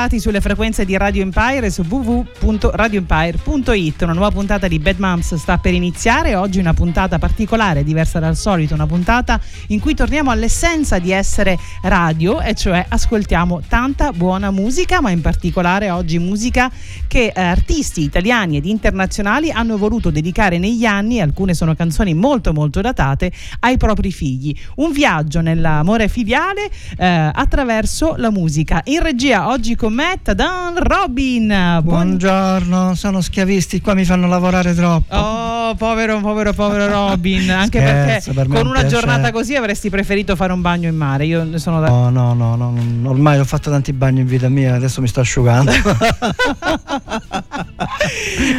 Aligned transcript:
Bentrovati 0.00 0.20
sulle 0.20 0.40
frequenze 0.40 0.86
di 0.86 0.96
Radio 0.96 1.22
Empire 1.22 1.66
e 1.66 1.70
su 1.70 1.82
www.radioempire.it. 1.82 4.02
Una 4.02 4.12
nuova 4.12 4.30
puntata 4.30 4.66
di 4.66 4.78
Bad 4.78 4.98
Moms 4.98 5.34
sta 5.34 5.58
per 5.58 5.74
iniziare. 5.74 6.36
Oggi 6.36 6.58
una 6.58 6.72
puntata 6.72 7.18
particolare, 7.18 7.84
diversa 7.84 8.18
dal 8.18 8.34
solito, 8.36 8.72
una 8.72 8.86
puntata 8.86 9.38
in 9.68 9.78
cui 9.80 9.94
torniamo 9.94 10.30
all'essenza 10.30 10.98
di 10.98 11.10
essere 11.10 11.58
radio, 11.82 12.40
e 12.40 12.54
cioè 12.54 12.86
ascoltiamo 12.88 13.60
tanta 13.68 14.12
buona 14.12 14.50
musica, 14.50 15.02
ma 15.02 15.10
in 15.10 15.20
particolare 15.20 15.90
oggi 15.90 16.18
musica 16.18 16.70
che 17.06 17.32
eh, 17.34 17.40
artisti 17.40 18.00
italiani 18.02 18.56
ed 18.56 18.64
internazionali 18.66 19.50
hanno 19.50 19.76
voluto 19.76 20.08
dedicare 20.10 20.56
negli 20.58 20.86
anni, 20.86 21.20
alcune 21.20 21.52
sono 21.52 21.74
canzoni 21.74 22.14
molto 22.14 22.54
molto 22.54 22.80
datate, 22.80 23.30
ai 23.60 23.76
propri 23.76 24.10
figli. 24.12 24.56
Un 24.76 24.92
viaggio 24.92 25.42
nell'amore 25.42 26.08
filiale 26.08 26.70
eh, 26.96 27.06
attraverso 27.06 28.14
la 28.16 28.30
musica. 28.30 28.80
In 28.84 29.02
regia 29.02 29.48
oggi 29.48 29.74
con 29.74 29.88
me 29.90 30.18
Tadan 30.22 30.78
Robin. 30.78 31.46
Buon- 31.48 31.82
Buongiorno, 31.82 32.94
sono 32.94 33.20
schiavisti, 33.20 33.80
qua 33.80 33.94
mi 33.94 34.04
fanno 34.04 34.26
lavorare 34.26 34.74
troppo. 34.74 35.14
Oh, 35.14 35.74
povero, 35.74 36.20
povero, 36.20 36.52
povero 36.52 36.86
Robin. 36.86 37.50
Anche 37.52 37.78
Scherzo, 37.80 38.32
perché 38.32 38.48
per 38.52 38.58
con 38.62 38.70
un 38.70 38.76
una 38.76 38.86
giornata 38.86 39.30
così 39.32 39.54
avresti 39.56 39.90
preferito 39.90 40.36
fare 40.36 40.52
un 40.52 40.60
bagno 40.60 40.88
in 40.88 40.96
mare. 40.96 41.26
Io 41.26 41.44
ne 41.44 41.58
sono 41.58 41.80
da. 41.80 41.88
No, 41.88 42.08
no, 42.10 42.34
no, 42.34 42.56
no, 42.56 42.74
ormai 43.08 43.38
ho 43.38 43.44
fatto 43.44 43.70
tanti 43.70 43.92
bagni 43.92 44.20
in 44.20 44.26
vita 44.26 44.48
mia, 44.48 44.74
adesso 44.74 45.00
mi 45.00 45.08
sto 45.08 45.20
asciugando. 45.20 45.70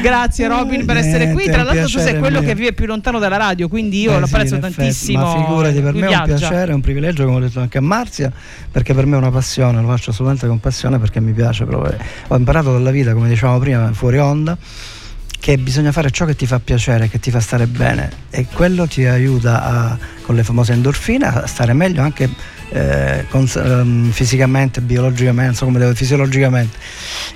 Grazie 0.01 0.47
Robin 0.47 0.85
per 0.85 0.97
essere 0.97 1.31
qui. 1.31 1.43
Niente, 1.45 1.51
Tra 1.51 1.59
è 1.61 1.61
un 1.61 1.67
l'altro 1.67 1.85
tu 1.99 1.99
sei 1.99 2.19
quello 2.19 2.39
mio. 2.39 2.47
che 2.49 2.55
vive 2.55 2.73
più 2.73 2.85
lontano 2.85 3.19
dalla 3.19 3.37
radio, 3.37 3.67
quindi 3.67 4.01
io 4.01 4.13
Beh, 4.13 4.19
lo 4.19 4.25
sì, 4.27 4.33
apprezzo 4.33 4.55
effetti, 4.55 4.75
tantissimo. 4.75 5.23
Ma 5.23 5.31
figurati, 5.45 5.81
per 5.81 5.93
me 5.93 5.99
è 5.99 6.03
un 6.03 6.07
viaggia. 6.07 6.35
piacere, 6.35 6.71
è 6.71 6.75
un 6.75 6.81
privilegio, 6.81 7.23
come 7.25 7.37
ho 7.37 7.39
detto 7.39 7.59
anche 7.59 7.77
a 7.77 7.81
Marzia, 7.81 8.31
perché 8.71 8.93
per 8.93 9.05
me 9.05 9.15
è 9.15 9.19
una 9.19 9.31
passione, 9.31 9.81
lo 9.81 9.87
faccio 9.87 10.09
assolutamente 10.11 10.47
con 10.47 10.59
passione 10.59 10.99
perché 10.99 11.19
mi 11.21 11.33
piace 11.33 11.65
proprio. 11.65 11.97
Ho 12.27 12.35
imparato 12.35 12.71
dalla 12.71 12.91
vita, 12.91 13.13
come 13.13 13.29
dicevamo 13.29 13.59
prima, 13.59 13.91
fuori 13.93 14.17
onda, 14.19 14.57
che 15.39 15.57
bisogna 15.57 15.91
fare 15.91 16.11
ciò 16.11 16.25
che 16.25 16.35
ti 16.35 16.45
fa 16.45 16.59
piacere, 16.59 17.09
che 17.09 17.19
ti 17.19 17.31
fa 17.31 17.39
stare 17.39 17.65
bene 17.65 18.09
e 18.29 18.45
quello 18.45 18.85
ti 18.85 19.05
aiuta 19.05 19.63
a, 19.63 19.97
con 20.21 20.35
le 20.35 20.43
famose 20.43 20.73
endorfine 20.73 21.25
a 21.25 21.47
stare 21.47 21.73
meglio 21.73 22.03
anche 22.03 22.29
eh, 22.73 23.25
cons- 23.29 23.55
ehm, 23.55 24.11
fisicamente, 24.11 24.81
biologicamente, 24.81 25.51
insomma, 25.51 25.71
come 25.73 25.83
devo- 25.83 25.95
fisiologicamente. 25.95 26.77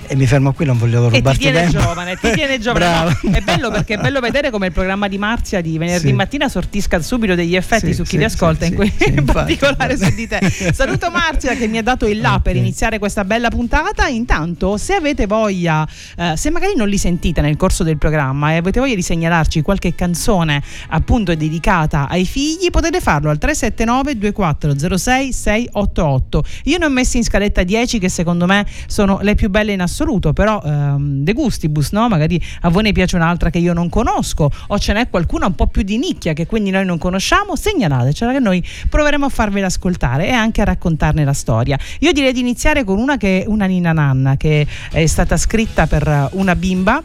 E 0.06 0.16
mi 0.16 0.26
fermo 0.26 0.52
qui, 0.52 0.64
non 0.64 0.78
voglio 0.78 1.06
E 1.06 1.10
ti 1.10 1.16
rubarti 1.16 1.38
tiene 1.40 1.60
tempo. 1.62 1.78
giovane, 1.80 2.16
ti 2.16 2.30
tiene 2.32 2.58
giovane. 2.60 2.84
Bravo. 2.84 3.18
No, 3.22 3.30
è 3.32 3.40
bello 3.40 3.70
perché 3.70 3.94
è 3.94 3.98
bello 3.98 4.20
vedere 4.20 4.50
come 4.50 4.66
il 4.66 4.72
programma 4.72 5.08
di 5.08 5.18
Marzia 5.18 5.60
di 5.60 5.76
venerdì 5.78 6.08
Sì. 6.08 6.12
mattina 6.12 6.48
sortisca 6.48 7.00
subito 7.00 7.34
degli 7.34 7.54
effetti 7.56 7.86
Sì, 7.88 7.94
su 7.94 8.02
chi 8.02 8.08
sì, 8.10 8.18
li 8.18 8.24
ascolta, 8.24 8.64
in, 8.64 8.74
que- 8.74 8.92
in 9.06 9.24
particolare 9.24 9.96
su 9.96 10.14
di 10.14 10.26
te. 10.26 10.40
Saluto 10.72 11.10
Marzia 11.10 11.54
che 11.54 11.66
mi 11.66 11.78
ha 11.78 11.82
dato 11.82 12.06
il 12.06 12.20
là 12.20 12.40
per 12.42 12.54
Ok. 12.54 12.60
iniziare 12.60 12.98
questa 12.98 13.24
bella 13.24 13.48
puntata. 13.48 14.06
Intanto, 14.08 14.76
se 14.76 14.94
avete 14.94 15.26
voglia, 15.26 15.86
eh, 16.16 16.34
se 16.36 16.50
magari 16.50 16.74
non 16.76 16.88
li 16.88 16.98
sentite 16.98 17.40
nel 17.40 17.56
corso 17.56 17.82
del 17.82 17.98
programma 17.98 18.52
e 18.52 18.56
avete 18.56 18.80
voglia 18.80 18.94
di 18.94 19.02
segnalarci 19.02 19.60
qualche 19.62 19.94
canzone 19.94 20.62
appunto 20.88 21.34
dedicata 21.34 22.08
ai 22.08 22.24
figli, 22.24 22.70
potete 22.70 23.00
farlo 23.00 23.28
al 23.30 23.38
379 23.38 24.16
2406 24.18 25.25
688. 25.32 26.44
Io 26.64 26.78
ne 26.78 26.84
ho 26.84 26.88
messi 26.88 27.16
in 27.16 27.24
scaletta 27.24 27.62
10 27.62 27.98
che 27.98 28.08
secondo 28.08 28.46
me 28.46 28.66
sono 28.86 29.18
le 29.22 29.34
più 29.34 29.50
belle 29.50 29.72
in 29.72 29.80
assoluto, 29.80 30.32
però 30.32 30.60
ehm, 30.64 31.22
de 31.22 31.32
gustibus, 31.32 31.92
no? 31.92 32.08
Magari 32.08 32.40
a 32.62 32.68
voi 32.68 32.82
ne 32.82 32.92
piace 32.92 33.16
un'altra 33.16 33.50
che 33.50 33.58
io 33.58 33.72
non 33.72 33.88
conosco 33.88 34.50
o 34.68 34.78
ce 34.78 34.92
n'è 34.92 35.10
qualcuna 35.10 35.46
un 35.46 35.54
po' 35.54 35.66
più 35.66 35.82
di 35.82 35.98
nicchia 35.98 36.32
che 36.32 36.46
quindi 36.46 36.70
noi 36.70 36.84
non 36.84 36.98
conosciamo, 36.98 37.56
segnalatecela 37.56 38.32
che 38.32 38.40
noi 38.40 38.64
proveremo 38.88 39.26
a 39.26 39.28
farvela 39.28 39.66
ascoltare 39.66 40.28
e 40.28 40.32
anche 40.32 40.60
a 40.60 40.64
raccontarne 40.64 41.24
la 41.24 41.32
storia. 41.32 41.78
Io 42.00 42.12
direi 42.12 42.32
di 42.32 42.40
iniziare 42.40 42.84
con 42.84 42.98
una 42.98 43.16
che 43.16 43.42
è 43.42 43.44
una 43.46 43.66
Nina 43.66 43.92
Nanna 43.92 44.36
che 44.36 44.66
è 44.90 45.06
stata 45.06 45.36
scritta 45.36 45.86
per 45.86 46.30
una 46.32 46.56
bimba 46.56 47.00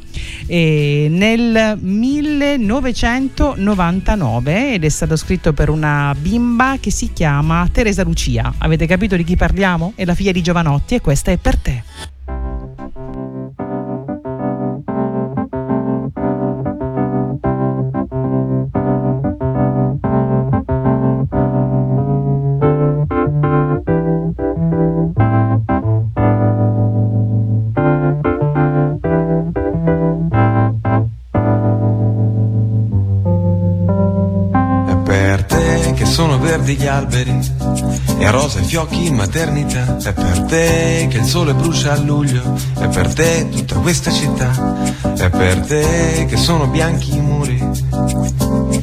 eh, 0.48 1.08
nel 1.10 1.78
1999 1.80 4.74
ed 4.74 4.84
è 4.84 4.90
stato 4.90 5.16
scritto 5.16 5.54
per 5.54 5.70
una 5.70 6.16
bimba 6.18 6.78
che 6.80 6.90
si 6.92 7.12
chiama 7.14 7.68
Teresa 7.72 8.04
Lucia. 8.04 8.11
Avete 8.60 8.86
capito 8.86 9.16
di 9.16 9.24
chi 9.24 9.36
parliamo? 9.36 9.94
È 9.96 10.06
la 10.06 10.16
figlia 10.16 10.32
di 10.32 10.42
Giovanotti 10.42 10.96
e 10.96 11.02
questa 11.02 11.32
è 11.32 11.38
per 11.38 11.58
te. 11.58 11.84
Gli 36.74 36.88
alberi 36.88 37.61
e 38.22 38.30
rosa 38.30 38.60
i 38.60 38.64
fiocchi 38.64 39.08
in 39.08 39.16
maternità. 39.16 39.98
È 39.98 40.14
per 40.14 40.42
te 40.42 41.08
che 41.10 41.18
il 41.18 41.26
sole 41.26 41.56
brucia 41.56 41.94
a 41.94 41.98
luglio. 41.98 42.56
È 42.80 42.88
per 42.88 43.14
te 43.14 43.50
tutta 43.50 43.76
questa 43.76 44.12
città. 44.12 44.52
È 45.16 45.30
per 45.30 45.60
te 45.62 46.26
che 46.30 46.38
sono 46.38 46.68
bianchi 46.68 47.16
i 47.16 47.20
muri. 47.20 47.58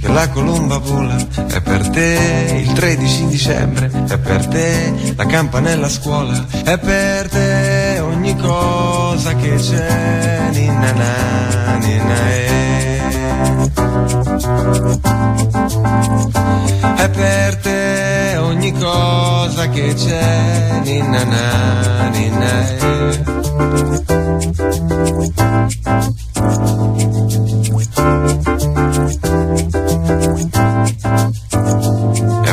Che 0.00 0.08
la 0.08 0.28
colomba 0.30 0.78
vola. 0.78 1.16
È 1.16 1.60
per 1.60 1.88
te 1.88 2.62
il 2.66 2.72
13 2.72 3.26
dicembre. 3.26 3.90
È 4.08 4.18
per 4.18 4.46
te 4.46 5.14
la 5.14 5.26
campanella 5.26 5.86
a 5.86 5.90
scuola. 5.90 6.46
È 6.64 6.76
per 6.76 7.28
te 7.28 8.00
ogni 8.00 8.36
cosa 8.36 9.34
che 9.36 9.54
c'è. 9.54 10.48
Ninna 10.52 10.92
na, 10.92 11.76
ninna 11.76 12.28
eh. 12.30 12.66
È 16.96 17.08
per 17.10 17.56
te 17.56 17.87
ogni 18.48 18.72
cosa 18.72 19.68
che 19.68 19.94
c'è, 19.94 20.80
ninna 20.82 21.24
na, 21.24 22.08
ninna 22.08 22.68
eh. 22.68 22.76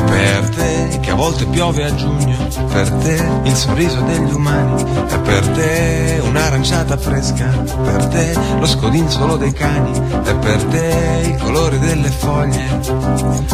Per 0.06 0.50
te 0.50 1.00
che 1.02 1.46
piove 1.46 1.84
a 1.84 1.96
giugno, 1.96 2.38
per 2.72 2.90
te 2.92 3.40
il 3.44 3.56
sorriso 3.56 4.02
degli 4.02 4.32
umani, 4.32 4.84
è 5.08 5.20
per 5.20 5.48
te 5.50 6.22
un'aranciata 6.24 6.98
fresca, 6.98 7.46
per 7.84 8.06
te 8.08 8.36
lo 8.60 8.66
scodinzolo 8.66 9.38
dei 9.38 9.54
cani, 9.54 9.92
è 10.24 10.36
per 10.36 10.64
te 10.66 11.22
il 11.26 11.38
colore 11.38 11.80
delle 11.80 12.10
foglie, 12.10 12.80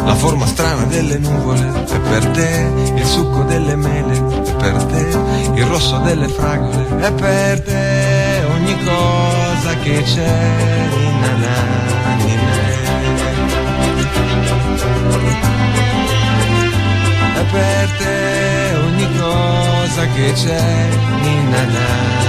la 0.04 0.16
forma 0.16 0.46
strana 0.46 0.84
delle 0.86 1.18
nuvole, 1.18 1.86
è 1.86 2.00
per 2.00 2.21
succo 3.32 3.44
delle 3.44 3.76
mele, 3.76 4.14
è 4.14 4.56
per 4.56 4.84
te 4.84 5.00
il 5.56 5.66
rosso 5.66 5.98
delle 6.00 6.28
fragole, 6.28 6.98
è 7.00 7.12
per 7.14 7.62
te 7.62 8.44
ogni 8.54 8.78
cosa 8.84 9.76
che 9.82 10.02
c'è, 10.04 10.88
ninna 10.98 11.36
na, 11.38 12.16
ninna 12.18 12.70
è 17.34 17.44
per 17.52 17.90
te 17.98 18.76
ogni 18.84 19.08
cosa 19.18 20.08
che 20.08 20.32
c'è, 20.34 20.90
ninna 21.22 21.64
na, 21.66 22.22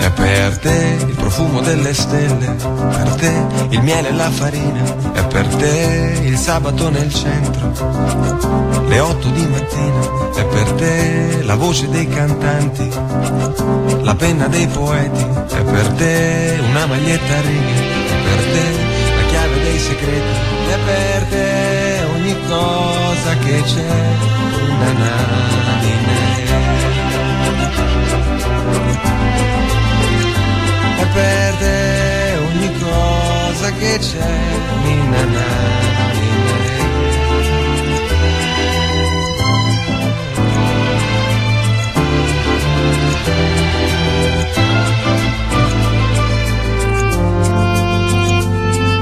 È 0.00 0.10
per 0.10 0.58
te 0.58 0.96
il 1.06 1.14
profumo 1.14 1.60
delle 1.60 1.94
stelle, 1.94 2.56
per 2.56 3.14
te 3.14 3.32
il 3.70 3.80
miele 3.82 4.08
e 4.08 4.12
la 4.12 4.30
farina, 4.30 4.82
è 5.12 5.24
per 5.26 5.46
te 5.46 6.20
il 6.24 6.36
sabato 6.36 6.90
nel 6.90 7.14
centro, 7.14 7.70
le 8.88 8.98
otto 8.98 9.28
di 9.28 9.46
mattina, 9.46 10.00
è 10.34 10.44
per 10.44 10.72
te 10.72 11.42
la 11.44 11.54
voce 11.54 11.88
dei 11.90 12.08
cantanti, 12.08 12.88
la 14.02 14.14
penna 14.16 14.48
dei 14.48 14.66
poeti, 14.66 15.22
è 15.22 15.62
per 15.62 15.86
te 15.92 16.58
una 16.70 16.86
maglietta 16.86 17.36
a 17.36 17.40
righe, 17.40 17.74
è 18.08 18.16
per 18.24 18.44
te 18.52 18.64
la 19.14 19.28
chiave 19.28 19.62
dei 19.62 19.78
segreti, 19.78 20.34
è 20.70 20.78
per 20.84 21.22
te 21.28 21.75
ogni 22.46 22.54
cosa 22.54 23.36
che 23.38 23.62
c'è, 23.62 24.14
na 24.78 24.92
na 24.92 25.16
di 25.80 25.94
me. 26.06 26.24
È 30.98 31.06
per 31.12 31.54
te 31.56 32.38
ogni 32.48 32.72
cosa 32.78 33.72
che 33.72 33.98
c'è, 33.98 34.38
ninna 34.84 35.24
na, 35.24 35.74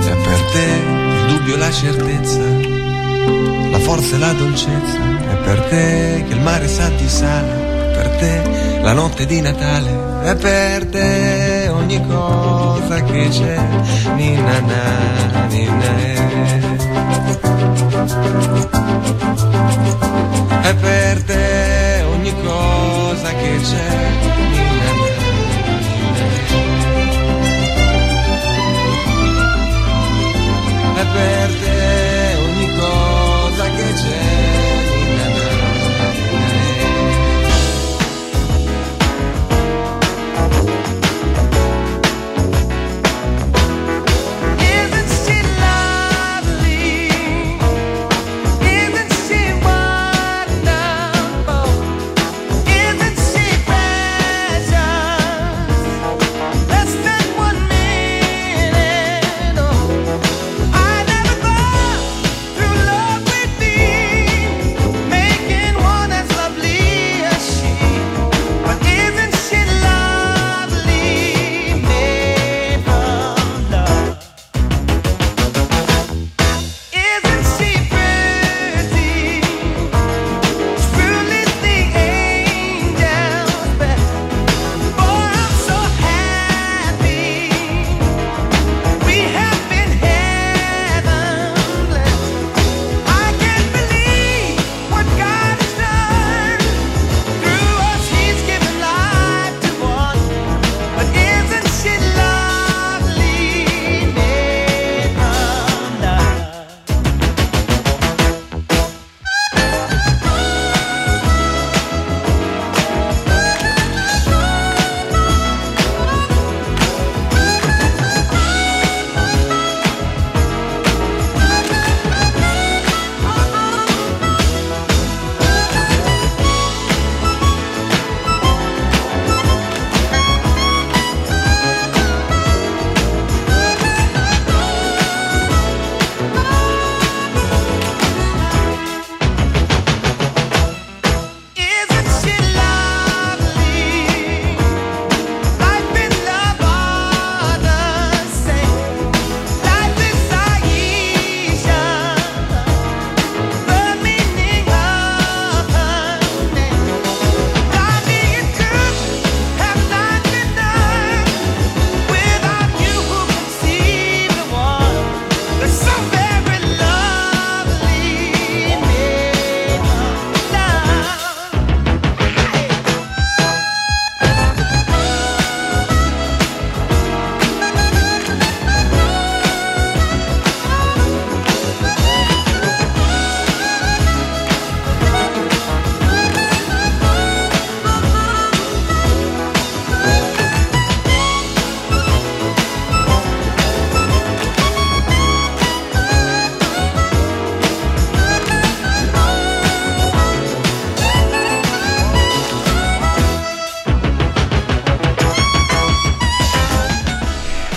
È 0.07 0.17
per 0.17 0.41
te 0.53 0.67
il 1.17 1.27
dubbio 1.29 1.55
e 1.55 1.59
la 1.59 1.71
certezza, 1.71 2.84
la 3.71 3.79
forza 3.79 4.17
e 4.17 4.19
la 4.19 4.33
dolcezza, 4.33 4.99
è 5.31 5.37
per 5.45 5.61
te 5.69 6.25
che 6.27 6.35
il 6.35 6.41
mare 6.41 6.69
sa 6.69 6.89
di 6.91 7.09
sale, 7.09 7.93
è 7.93 7.97
per 7.97 8.09
te 8.19 8.81
la 8.83 8.93
notte 8.93 9.27
di 9.27 9.41
Natale, 9.41 10.23
è 10.25 10.37
per 10.37 10.87
te. 10.87 11.69
Ogni 11.71 12.07
cosa 12.07 13.03
che 13.03 13.29
c'è, 13.29 13.59
ninna 14.15 14.61
na, 14.61 15.47
ninna 15.49 16.14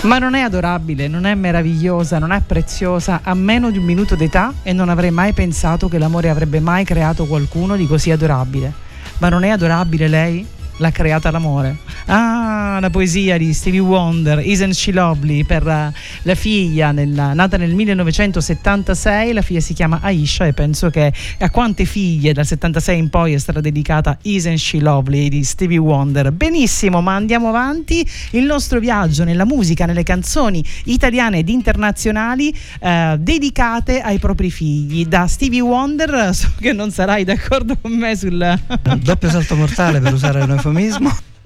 Ma 0.08 0.18
non 0.18 0.34
è 0.34 0.40
adorabile, 0.40 1.06
non 1.06 1.26
è 1.26 1.34
meravigliosa, 1.34 2.18
non 2.18 2.32
è 2.32 2.40
preziosa, 2.40 3.20
ha 3.22 3.34
meno 3.34 3.70
di 3.70 3.76
un 3.76 3.84
minuto 3.84 4.16
d'età 4.16 4.54
e 4.62 4.72
non 4.72 4.88
avrei 4.88 5.10
mai 5.10 5.34
pensato 5.34 5.86
che 5.86 5.98
l'amore 5.98 6.30
avrebbe 6.30 6.60
mai 6.60 6.82
creato 6.82 7.26
qualcuno 7.26 7.76
di 7.76 7.86
così 7.86 8.10
adorabile. 8.10 8.72
Ma 9.18 9.28
non 9.28 9.44
è 9.44 9.50
adorabile 9.50 10.08
lei? 10.08 10.46
L'ha 10.78 10.90
creata 10.92 11.30
l'amore. 11.30 11.76
Ah, 12.06 12.78
la 12.80 12.88
poesia 12.88 13.36
di 13.36 13.52
Stevie 13.52 13.80
Wonder, 13.80 14.38
Isn't 14.38 14.72
She 14.72 14.92
Lovely, 14.92 15.44
per 15.44 15.92
la 16.22 16.34
figlia 16.34 16.92
nella- 16.92 17.32
nata 17.32 17.56
nel 17.56 17.74
1976. 17.74 19.32
La 19.32 19.42
figlia 19.42 19.60
si 19.60 19.74
chiama 19.74 20.00
Aisha 20.02 20.46
e 20.46 20.52
penso 20.52 20.90
che 20.90 21.12
a 21.38 21.50
quante 21.50 21.84
figlie 21.84 22.32
dal 22.32 22.46
76 22.46 22.98
in 22.98 23.08
poi 23.08 23.32
è 23.34 23.38
stata 23.38 23.60
dedicata 23.60 24.18
Isn't 24.22 24.58
She 24.58 24.80
Lovely 24.80 25.28
di 25.28 25.44
Stevie 25.44 25.78
Wonder. 25.78 26.32
Benissimo, 26.32 27.00
ma 27.00 27.14
andiamo 27.14 27.48
avanti. 27.48 28.06
Il 28.32 28.44
nostro 28.44 28.80
viaggio 28.80 29.24
nella 29.24 29.44
musica, 29.44 29.86
nelle 29.86 30.02
canzoni 30.02 30.64
italiane 30.84 31.38
ed 31.38 31.48
internazionali 31.48 32.54
eh, 32.80 33.16
dedicate 33.18 34.00
ai 34.00 34.18
propri 34.18 34.50
figli. 34.50 35.06
Da 35.06 35.26
Stevie 35.26 35.60
Wonder, 35.60 36.34
so 36.34 36.50
che 36.60 36.72
non 36.72 36.90
sarai 36.90 37.24
d'accordo 37.24 37.76
con 37.80 37.92
me 37.92 38.16
sul... 38.16 38.58
Doppio 38.98 39.30
salto 39.30 39.56
mortale 39.56 40.00
per 40.00 40.12
usare 40.12 40.42
un 40.42 40.50
eufemismo. 40.50 41.16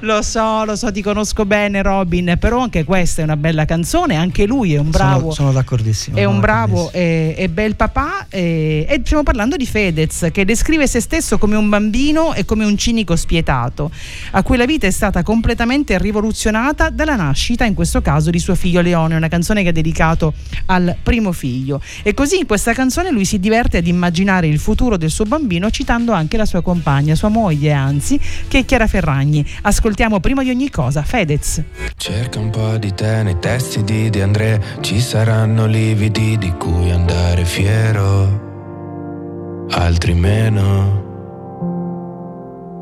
Lo 0.00 0.22
so, 0.22 0.64
lo 0.64 0.76
so, 0.76 0.90
ti 0.92 1.02
conosco 1.02 1.44
bene 1.46 1.82
Robin, 1.82 2.36
però 2.38 2.60
anche 2.60 2.84
questa 2.84 3.20
è 3.22 3.24
una 3.24 3.36
bella 3.36 3.64
canzone, 3.64 4.16
anche 4.16 4.46
lui 4.46 4.74
è 4.74 4.78
un 4.78 4.90
bravo. 4.90 5.20
Sono, 5.20 5.32
sono 5.32 5.52
d'accordissimo. 5.52 6.16
È 6.16 6.24
un 6.24 6.40
bravo 6.40 6.90
e, 6.92 7.34
e 7.36 7.48
bel 7.48 7.76
papà 7.76 8.26
e, 8.28 8.86
e 8.88 9.00
stiamo 9.04 9.22
parlando 9.22 9.56
di 9.56 9.66
Fedez 9.66 10.28
che 10.32 10.44
descrive 10.44 10.86
se 10.86 11.00
stesso 11.00 11.38
come 11.38 11.56
un 11.56 11.68
bambino 11.68 12.34
e 12.34 12.44
come 12.44 12.64
un 12.64 12.76
cinico 12.76 13.16
spietato 13.16 13.90
a 14.32 14.42
cui 14.42 14.56
la 14.56 14.66
vita 14.66 14.86
è 14.86 14.90
stata 14.90 15.22
completamente 15.22 15.96
rivoluzionata 15.98 16.90
dalla 16.90 17.16
nascita 17.16 17.64
in 17.64 17.74
questo 17.74 18.02
caso 18.02 18.30
di 18.30 18.38
suo 18.38 18.54
figlio 18.54 18.80
Leone 18.80 19.16
una 19.16 19.28
canzone 19.28 19.62
che 19.62 19.70
ha 19.70 19.72
dedicato 19.72 20.34
al 20.66 20.96
primo 21.02 21.32
figlio 21.32 21.80
e 22.02 22.14
così 22.14 22.38
in 22.38 22.46
questa 22.46 22.72
canzone 22.72 23.10
lui 23.10 23.24
si 23.24 23.38
diverte 23.38 23.78
ad 23.78 23.86
immaginare 23.86 24.46
il 24.46 24.58
futuro 24.58 24.96
del 24.96 25.10
suo 25.10 25.24
bambino 25.24 25.70
citando 25.70 26.12
anche 26.12 26.36
la 26.36 26.44
sua 26.46 26.62
compagna 26.62 27.14
sua 27.14 27.28
moglie 27.28 27.72
anzi 27.72 28.18
che 28.48 28.60
è 28.60 28.64
Chiara 28.64 28.86
Ferragni 28.86 29.35
ascoltiamo 29.62 30.20
prima 30.20 30.42
di 30.42 30.50
ogni 30.50 30.70
cosa 30.70 31.02
Fedez 31.02 31.62
Cerca 31.96 32.38
un 32.38 32.50
po' 32.50 32.76
di 32.76 32.94
te 32.94 33.22
nei 33.22 33.38
testi 33.38 33.82
di 33.82 34.10
De 34.10 34.22
André, 34.22 34.60
ci 34.80 35.00
saranno 35.00 35.66
lividi 35.66 36.36
di 36.38 36.52
cui 36.52 36.90
andare 36.90 37.44
fiero, 37.44 39.66
altri 39.70 40.14
meno. 40.14 41.04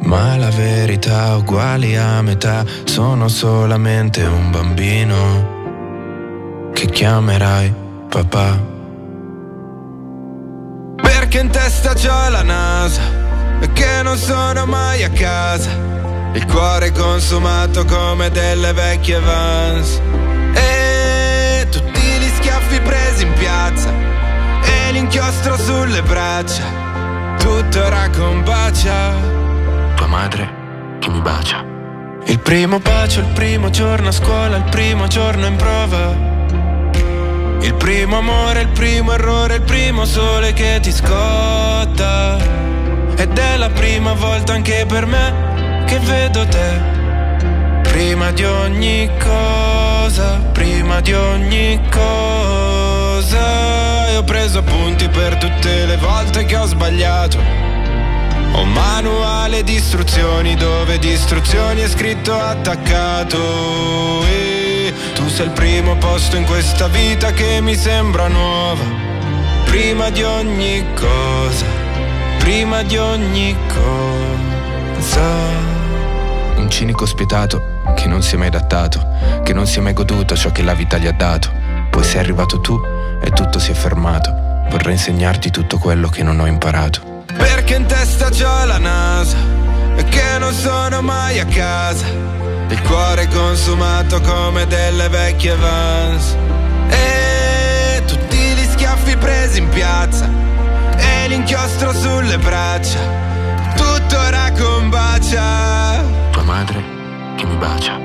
Ma 0.02 0.37
la 0.37 0.50
verità 0.50 1.37
uguali 1.37 1.96
a 1.96 2.20
metà, 2.23 2.64
sono 2.84 3.28
solamente 3.28 4.23
un 4.25 4.50
bambino 4.50 5.52
che 6.75 6.87
chiamerai 6.87 7.73
papà. 8.08 8.73
Perché 10.96 11.38
in 11.38 11.50
testa 11.50 11.94
c'ho 11.94 12.30
la 12.30 12.42
NASA 12.42 13.02
che 13.73 14.02
non 14.02 14.18
sono 14.18 14.66
mai 14.66 15.04
a 15.04 15.11
casa. 15.11 16.03
Il 16.35 16.47
cuore 16.47 16.91
consumato 16.91 17.85
come 17.85 18.29
delle 18.29 18.73
vecchie 18.73 19.21
Vans. 19.21 20.00
E 20.55 21.64
tutti 21.71 22.00
gli 22.00 22.29
schiaffi 22.37 22.81
presi 22.81 23.23
in 23.23 23.33
piazza. 23.35 23.93
E 24.64 24.91
l'inchiostro 24.91 25.57
sulle 25.57 26.03
braccia. 26.03 26.64
Tutto 27.38 27.85
ora 27.85 28.09
combacia 28.09 29.12
Tua 29.95 30.07
madre 30.07 30.49
che 30.99 31.09
mi 31.11 31.21
bacia. 31.21 31.64
Il 32.25 32.41
primo 32.41 32.81
bacio, 32.81 33.21
il 33.21 33.26
primo 33.35 33.69
giorno 33.71 34.09
a 34.09 34.12
scuola 34.12 34.57
Il 34.57 34.64
primo 34.71 35.07
giorno 35.07 35.47
in 35.47 35.55
prova. 35.55 36.33
Il 37.61 37.75
primo 37.75 38.19
amore, 38.19 38.62
il 38.62 38.69
primo 38.71 39.12
errore, 39.12 39.57
il 39.57 39.62
primo 39.62 40.05
sole 40.05 40.53
che 40.53 40.81
ti 40.83 40.91
scotta. 40.91 42.38
Ed 43.14 43.38
è 43.38 43.57
la 43.57 43.71
prima 43.71 44.14
volta 44.14 44.53
anche 44.53 44.85
per 44.88 45.07
me 45.07 45.53
che 45.85 45.99
vedo 46.00 46.47
te. 46.47 46.81
Prima 47.83 48.31
di 48.33 48.45
ogni 48.45 49.09
cosa, 49.23 50.41
prima 50.53 51.00
di 51.00 51.12
ogni 51.12 51.81
cosa. 51.91 53.43
E 54.09 54.17
ho 54.17 54.25
preso 54.25 54.59
appunti 54.59 55.09
per 55.09 55.37
tutte 55.37 55.87
le 55.87 55.97
volte 55.97 56.45
che 56.45 56.57
ho 56.57 56.67
sbagliato. 56.67 57.38
Ho 58.53 58.62
un 58.62 58.73
manuale 58.73 59.62
di 59.64 59.75
istruzioni 59.75 60.55
dove 60.55 60.99
di 60.99 61.11
istruzioni 61.11 61.83
è 61.83 61.88
scritto 61.88 62.38
attaccato. 62.38 64.25
E 64.26 64.93
tu 65.14 65.29
sei 65.29 65.47
il 65.47 65.53
primo 65.53 65.97
posto 65.97 66.37
in 66.37 66.45
questa 66.45 66.88
vita 66.88 67.33
che 67.33 67.61
mi 67.61 67.75
sembra 67.75 68.29
nuova. 68.29 68.85
Prima 69.64 70.11
di 70.11 70.23
ogni 70.23 70.85
cosa, 70.95 71.67
prima 72.38 72.83
di 72.83 72.97
ogni 72.97 73.57
cosa. 73.67 75.63
Un 76.56 76.70
cinico 76.70 77.06
spietato 77.06 77.80
che 77.94 78.06
non 78.06 78.23
si 78.23 78.34
è 78.34 78.38
mai 78.38 78.49
adattato, 78.49 79.06
che 79.42 79.52
non 79.52 79.66
si 79.66 79.78
è 79.78 79.82
mai 79.82 79.92
goduto 79.92 80.37
ciò 80.37 80.50
che 80.50 80.62
la 80.62 80.75
vita 80.75 80.99
gli 80.99 81.06
ha 81.06 81.12
dato. 81.12 81.50
Poi 81.90 82.02
sei 82.02 82.20
arrivato 82.20 82.61
tu 82.61 82.80
e 83.23 83.30
tutto 83.30 83.58
si 83.58 83.70
è 83.70 83.75
fermato. 83.75 84.32
Vorrei 84.70 84.92
insegnarti 84.92 85.50
tutto 85.50 85.78
quello 85.78 86.08
che 86.08 86.23
non 86.23 86.40
ho 86.40 86.46
imparato. 86.46 87.23
Perché 87.37 87.75
in 87.75 87.87
testa 87.87 88.28
c'ho 88.30 88.64
la 88.64 88.78
NASA 88.78 89.37
e 89.96 90.04
che 90.04 90.38
non 90.38 90.52
sono 90.52 91.02
mai 91.02 91.38
a 91.38 91.46
casa. 91.46 92.06
Il 92.68 92.80
cuore 92.82 93.28
consumato 93.28 94.20
come 94.20 94.66
delle 94.66 95.08
vecchie 95.08 95.54
Vans. 95.56 96.37
E 96.88 98.02
tutti 98.06 98.37
gli 98.37 98.66
schiaffi 98.73 99.16
presi 99.16 99.58
in 99.58 99.68
piazza 99.68 100.28
e 100.96 101.28
l'inchiostro 101.28 101.92
sulle 101.92 102.38
braccia. 102.38 102.99
Tutto 103.76 104.18
ora 104.18 104.50
combacia. 104.52 106.03
Madre 106.54 106.80
che 107.34 107.46
mi 107.46 107.56
bacia. 107.56 107.99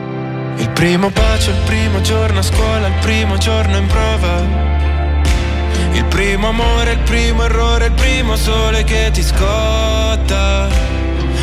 Il 0.57 0.71
primo 0.71 1.11
bacio, 1.11 1.51
il 1.51 1.61
primo 1.65 2.01
giorno 2.01 2.39
a 2.39 2.41
scuola, 2.41 2.87
il 2.87 2.97
primo 2.99 3.37
giorno 3.37 3.77
in 3.77 3.85
prova. 3.85 4.41
Il 5.91 6.03
primo 6.05 6.47
amore, 6.47 6.93
il 6.93 6.99
primo 6.99 7.43
errore, 7.43 7.85
il 7.85 7.91
primo 7.91 8.35
sole 8.35 8.83
che 8.85 9.11
ti 9.13 9.21
scotta. 9.21 10.67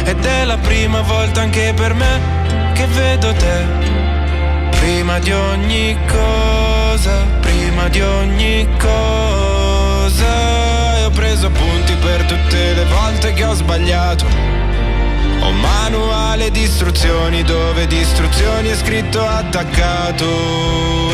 Ed 0.04 0.24
è 0.24 0.44
la 0.46 0.58
prima 0.58 1.00
volta 1.02 1.42
anche 1.42 1.72
per 1.76 1.94
me 1.94 2.72
che 2.74 2.86
vedo 2.86 3.32
te. 3.34 3.64
Prima 4.80 5.20
di 5.20 5.30
ogni 5.30 5.96
cosa, 6.08 7.22
prima 7.40 7.86
di 7.86 8.00
ogni 8.00 8.68
cosa. 8.78 10.24
E 10.98 11.04
ho 11.04 11.10
preso 11.10 11.46
appunti 11.46 11.94
per 12.02 12.24
tutte 12.24 12.74
le 12.74 12.84
volte 12.86 13.32
che 13.32 13.44
ho 13.44 13.54
sbagliato. 13.54 14.65
Ho 15.46 15.52
manuale 15.52 16.50
di 16.50 16.62
istruzioni 16.62 17.44
dove 17.44 17.86
di 17.86 17.98
istruzioni 18.00 18.70
è 18.70 18.74
scritto 18.74 19.24
attaccato. 19.24 20.26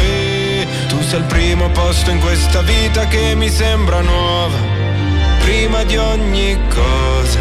E 0.00 0.66
tu 0.88 1.02
sei 1.02 1.18
il 1.18 1.26
primo 1.26 1.68
posto 1.68 2.10
in 2.10 2.18
questa 2.18 2.62
vita 2.62 3.06
che 3.08 3.34
mi 3.34 3.50
sembra 3.50 4.00
nuova. 4.00 4.56
Prima 5.40 5.82
di 5.82 5.98
ogni 5.98 6.58
cosa, 6.68 7.38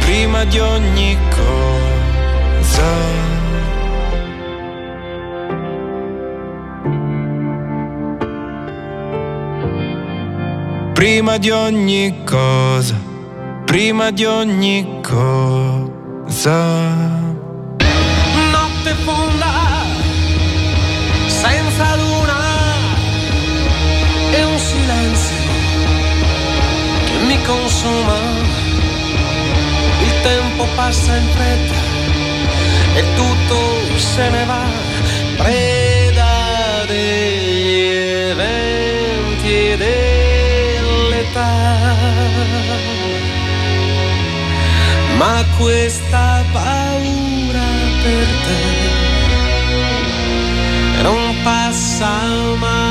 prima 0.00 0.44
di 0.44 0.58
ogni 0.58 1.16
cosa. 1.30 1.88
Prima 10.92 11.38
di 11.38 11.48
ogni 11.48 12.24
cosa, 12.24 12.94
prima 13.64 14.10
di 14.10 14.26
ogni 14.26 15.00
cosa. 15.00 15.89
Notte 18.52 18.94
fonda 19.04 19.84
senza 21.26 21.96
luna 21.96 22.38
e 24.30 24.44
un 24.44 24.58
silenzio 24.58 25.36
che 27.04 27.16
mi 27.26 27.42
consuma. 27.42 28.18
Il 30.02 30.20
tempo 30.22 30.66
passa 30.76 31.16
in 31.16 31.28
fretta 31.34 31.80
e 32.94 33.04
tutto 33.14 33.96
se 33.96 34.28
ne 34.30 34.44
va. 34.44 34.64
Preda 35.36 35.99
ma 45.20 45.44
questa 45.58 46.42
paura 46.50 47.68
per 48.02 48.28
te 48.44 48.62
non 51.02 51.42
passa 51.44 52.12
mai. 52.58 52.89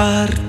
Che 0.00 0.39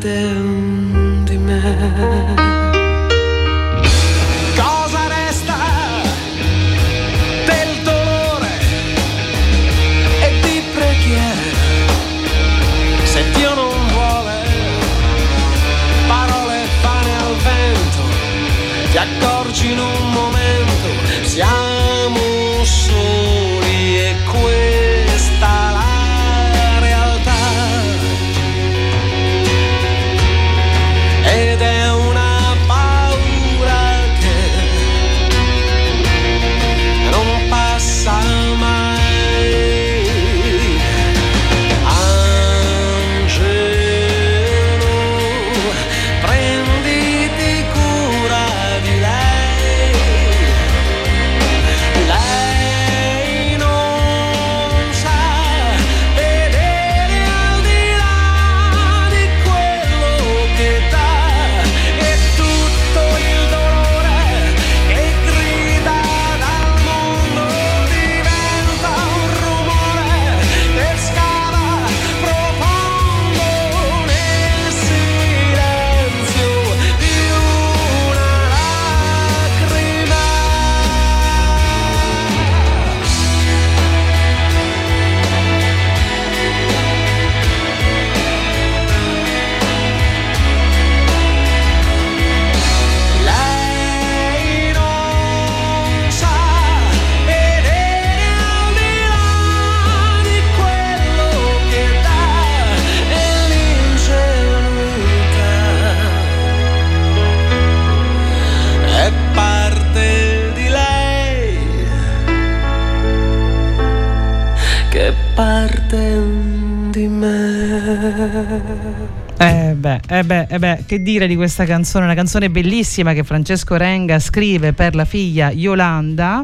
Eh 120.07 120.23
beh, 120.23 120.47
eh 120.49 120.59
beh, 120.59 120.71
eh 120.71 120.83
che 120.85 121.01
dire 121.01 121.27
di 121.27 121.35
questa 121.35 121.63
canzone? 121.65 122.03
Una 122.05 122.15
canzone 122.15 122.49
bellissima 122.49 123.13
che 123.13 123.23
Francesco 123.23 123.75
Renga 123.77 124.19
scrive 124.19 124.73
per 124.73 124.95
la 124.95 125.05
figlia 125.05 125.51
Yolanda. 125.51 126.43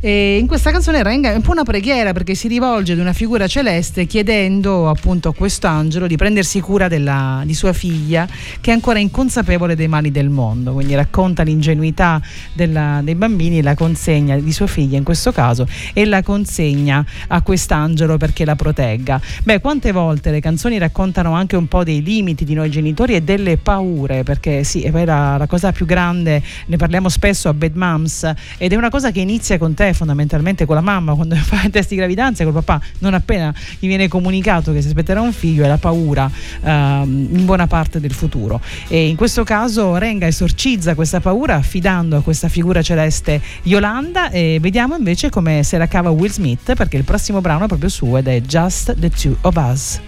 E 0.00 0.38
in 0.38 0.46
questa 0.46 0.70
canzone 0.70 1.02
Renga 1.02 1.30
è 1.30 1.34
un 1.34 1.42
po' 1.42 1.50
una 1.50 1.62
preghiera 1.62 2.12
perché 2.12 2.34
si 2.34 2.48
rivolge 2.48 2.92
ad 2.92 2.98
una 2.98 3.12
figura 3.12 3.46
celeste 3.46 4.06
chiedendo 4.06 4.88
appunto 4.88 5.28
a 5.28 5.34
quest'angelo 5.34 6.06
di 6.06 6.16
prendersi 6.16 6.60
cura 6.60 6.88
della, 6.88 7.42
di 7.44 7.54
sua 7.54 7.72
figlia 7.72 8.26
che 8.60 8.70
è 8.70 8.74
ancora 8.74 8.98
inconsapevole 8.98 9.76
dei 9.76 9.88
mali 9.88 10.10
del 10.10 10.30
mondo. 10.30 10.72
Quindi 10.72 10.94
racconta 10.94 11.42
l'ingenuità 11.42 12.20
della- 12.54 13.00
dei 13.02 13.14
bambini 13.14 13.60
la 13.62 13.74
consegna 13.74 14.38
di 14.38 14.52
sua 14.52 14.66
figlia 14.66 14.96
in 14.96 15.04
questo 15.04 15.32
caso 15.32 15.66
e 15.92 16.06
la 16.06 16.22
consegna 16.22 17.04
a 17.28 17.42
quest'angelo 17.42 18.16
perché 18.16 18.44
la 18.44 18.56
protegga. 18.56 19.20
Beh, 19.42 19.60
quante 19.60 19.92
volte 19.92 20.30
le 20.30 20.40
canzoni 20.40 20.78
raccontano 20.78 21.32
anche 21.32 21.56
un 21.56 21.68
po' 21.68 21.84
dei 21.84 22.02
limiti 22.02 22.44
di 22.44 22.54
noi 22.54 22.70
genitori 22.70 22.91
e 22.94 23.22
delle 23.22 23.56
paure, 23.56 24.22
perché 24.22 24.64
sì, 24.64 24.82
è 24.82 25.04
la, 25.04 25.36
la 25.36 25.46
cosa 25.46 25.72
più 25.72 25.86
grande, 25.86 26.42
ne 26.66 26.76
parliamo 26.76 27.08
spesso 27.08 27.48
a 27.48 27.54
Bad 27.54 27.74
Moms, 27.74 28.32
ed 28.58 28.72
è 28.72 28.76
una 28.76 28.90
cosa 28.90 29.10
che 29.10 29.20
inizia 29.20 29.58
con 29.58 29.74
te 29.74 29.92
fondamentalmente, 29.92 30.66
con 30.66 30.74
la 30.74 30.80
mamma, 30.80 31.14
quando 31.14 31.34
fai 31.42 31.66
i 31.66 31.70
test 31.70 31.90
di 31.90 31.96
gravidanza, 31.96 32.44
col 32.44 32.52
papà, 32.52 32.80
non 32.98 33.14
appena 33.14 33.52
gli 33.78 33.86
viene 33.86 34.08
comunicato 34.08 34.72
che 34.72 34.80
si 34.80 34.88
aspetterà 34.88 35.20
un 35.20 35.32
figlio, 35.32 35.64
è 35.64 35.68
la 35.68 35.78
paura 35.78 36.30
ehm, 36.62 37.28
in 37.32 37.44
buona 37.44 37.66
parte 37.66 38.00
del 38.00 38.12
futuro. 38.12 38.60
E 38.88 39.08
in 39.08 39.16
questo 39.16 39.44
caso 39.44 39.96
Renga 39.96 40.26
esorcizza 40.26 40.94
questa 40.94 41.20
paura 41.20 41.56
affidando 41.56 42.16
a 42.16 42.22
questa 42.22 42.48
figura 42.48 42.82
celeste 42.82 43.40
Yolanda 43.62 44.30
e 44.30 44.58
vediamo 44.60 44.96
invece 44.96 45.30
come 45.30 45.62
se 45.62 45.78
la 45.78 45.86
cava 45.86 46.10
Will 46.10 46.30
Smith, 46.30 46.74
perché 46.74 46.96
il 46.96 47.04
prossimo 47.04 47.40
brano 47.40 47.64
è 47.64 47.66
proprio 47.68 47.88
suo 47.88 48.18
ed 48.18 48.28
è 48.28 48.40
Just 48.40 48.94
the 48.98 49.10
Two 49.10 49.36
of 49.42 49.56
Us. 49.56 50.00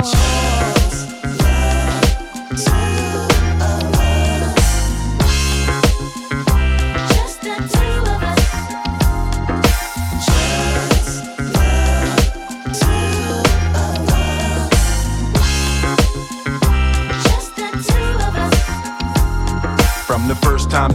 Just 0.00 0.39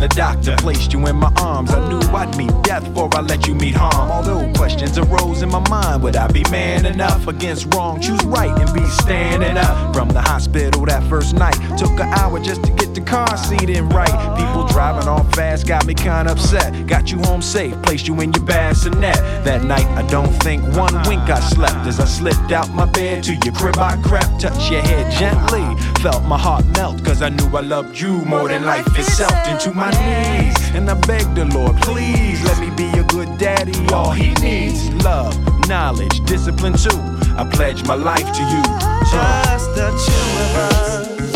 the 0.07 0.15
doctor 0.15 0.55
placed 0.57 0.93
you 0.93 1.07
in 1.07 1.15
my 1.15 1.31
arms, 1.37 1.71
I 1.71 1.89
knew 1.89 1.99
I'd 2.15 2.37
meet 2.37 2.51
death 2.63 2.83
before 2.83 3.09
I 3.15 3.21
let 3.21 3.47
you 3.47 3.55
meet 3.55 3.73
harm. 3.75 4.11
Although 4.11 4.51
questions 4.53 4.97
arose 4.99 5.41
in 5.41 5.49
my 5.49 5.67
mind, 5.67 6.03
would 6.03 6.15
I 6.15 6.27
be 6.27 6.43
man 6.51 6.85
enough 6.85 7.27
against 7.27 7.73
wrong? 7.73 7.99
Choose 7.99 8.23
right 8.25 8.51
and 8.51 8.71
be 8.73 8.85
standing 8.85 9.57
up. 9.57 9.95
From 9.95 10.09
the 10.09 10.21
hospital 10.21 10.85
that 10.85 11.03
first 11.09 11.33
night, 11.33 11.57
took 11.77 11.91
an 11.99 12.13
hour 12.19 12.39
just 12.39 12.63
to 12.65 12.71
get 12.71 12.84
the 12.95 13.01
car 13.01 13.37
seat 13.37 13.69
in 13.69 13.89
right. 13.89 14.37
People 14.37 14.65
driving 14.67 15.07
off 15.07 15.29
fast 15.35 15.67
got 15.67 15.85
me 15.85 15.93
kinda 15.93 16.31
upset. 16.31 16.87
Got 16.87 17.11
you 17.11 17.19
home 17.19 17.41
safe, 17.41 17.79
placed 17.83 18.07
you 18.07 18.19
in 18.21 18.31
your 18.31 18.43
bassinet. 18.43 19.15
That 19.43 19.63
night, 19.63 19.85
I 19.97 20.03
don't 20.07 20.31
think 20.43 20.63
one 20.75 20.95
wink 21.07 21.29
I 21.29 21.39
slept 21.41 21.85
as 21.85 21.99
I 21.99 22.05
slipped 22.05 22.51
out 22.51 22.69
my 22.73 22.85
bed 22.85 23.23
to 23.23 23.33
your 23.33 23.53
crib. 23.53 23.77
I 23.77 23.97
crept, 23.97 24.39
touched 24.39 24.71
your 24.71 24.81
head 24.81 25.11
gently, 25.11 25.65
felt 26.01 26.23
my 26.23 26.37
heart 26.37 26.65
melt, 26.77 27.03
cause 27.03 27.21
I 27.21 27.29
knew 27.29 27.47
I 27.55 27.61
loved 27.61 27.99
you 27.99 28.23
more 28.25 28.47
than 28.47 28.65
life 28.65 28.87
itself. 28.97 29.35
Into 29.47 29.73
my 29.73 29.91
knees, 29.91 30.55
and 30.73 30.89
I 30.89 30.93
begged 30.93 31.35
the 31.35 31.45
Lord, 31.45 31.75
please 31.81 32.43
let 32.45 32.59
me 32.59 32.69
be 32.71 32.87
a 32.97 33.03
good 33.03 33.37
daddy. 33.37 33.75
All 33.93 34.11
he 34.11 34.33
needs, 34.35 34.89
love, 35.03 35.35
knowledge, 35.67 36.23
discipline 36.25 36.73
too. 36.73 36.99
I 37.37 37.43
pledge 37.51 37.85
my 37.85 37.95
life 37.95 38.31
to 38.37 38.43
you. 38.53 38.63
Just 39.11 39.75
the 39.75 39.89
two 40.05 40.43
of 40.43 40.55
us. 40.55 41.34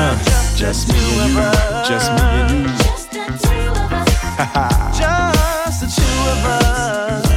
Try. 0.00 0.52
just 0.56 0.88
me 0.88 0.98
and 1.20 1.32
you, 1.32 1.50
just 1.88 2.12
me 2.12 2.20
and 2.20 2.50
you. 2.50 2.66
Just 2.78 3.10
the 3.10 3.24
two 3.44 3.70
of 3.70 3.92
us. 3.92 4.98
Just 4.98 5.80
the 5.80 5.88
two 5.98 6.18
of 6.32 6.44
us. 6.44 7.28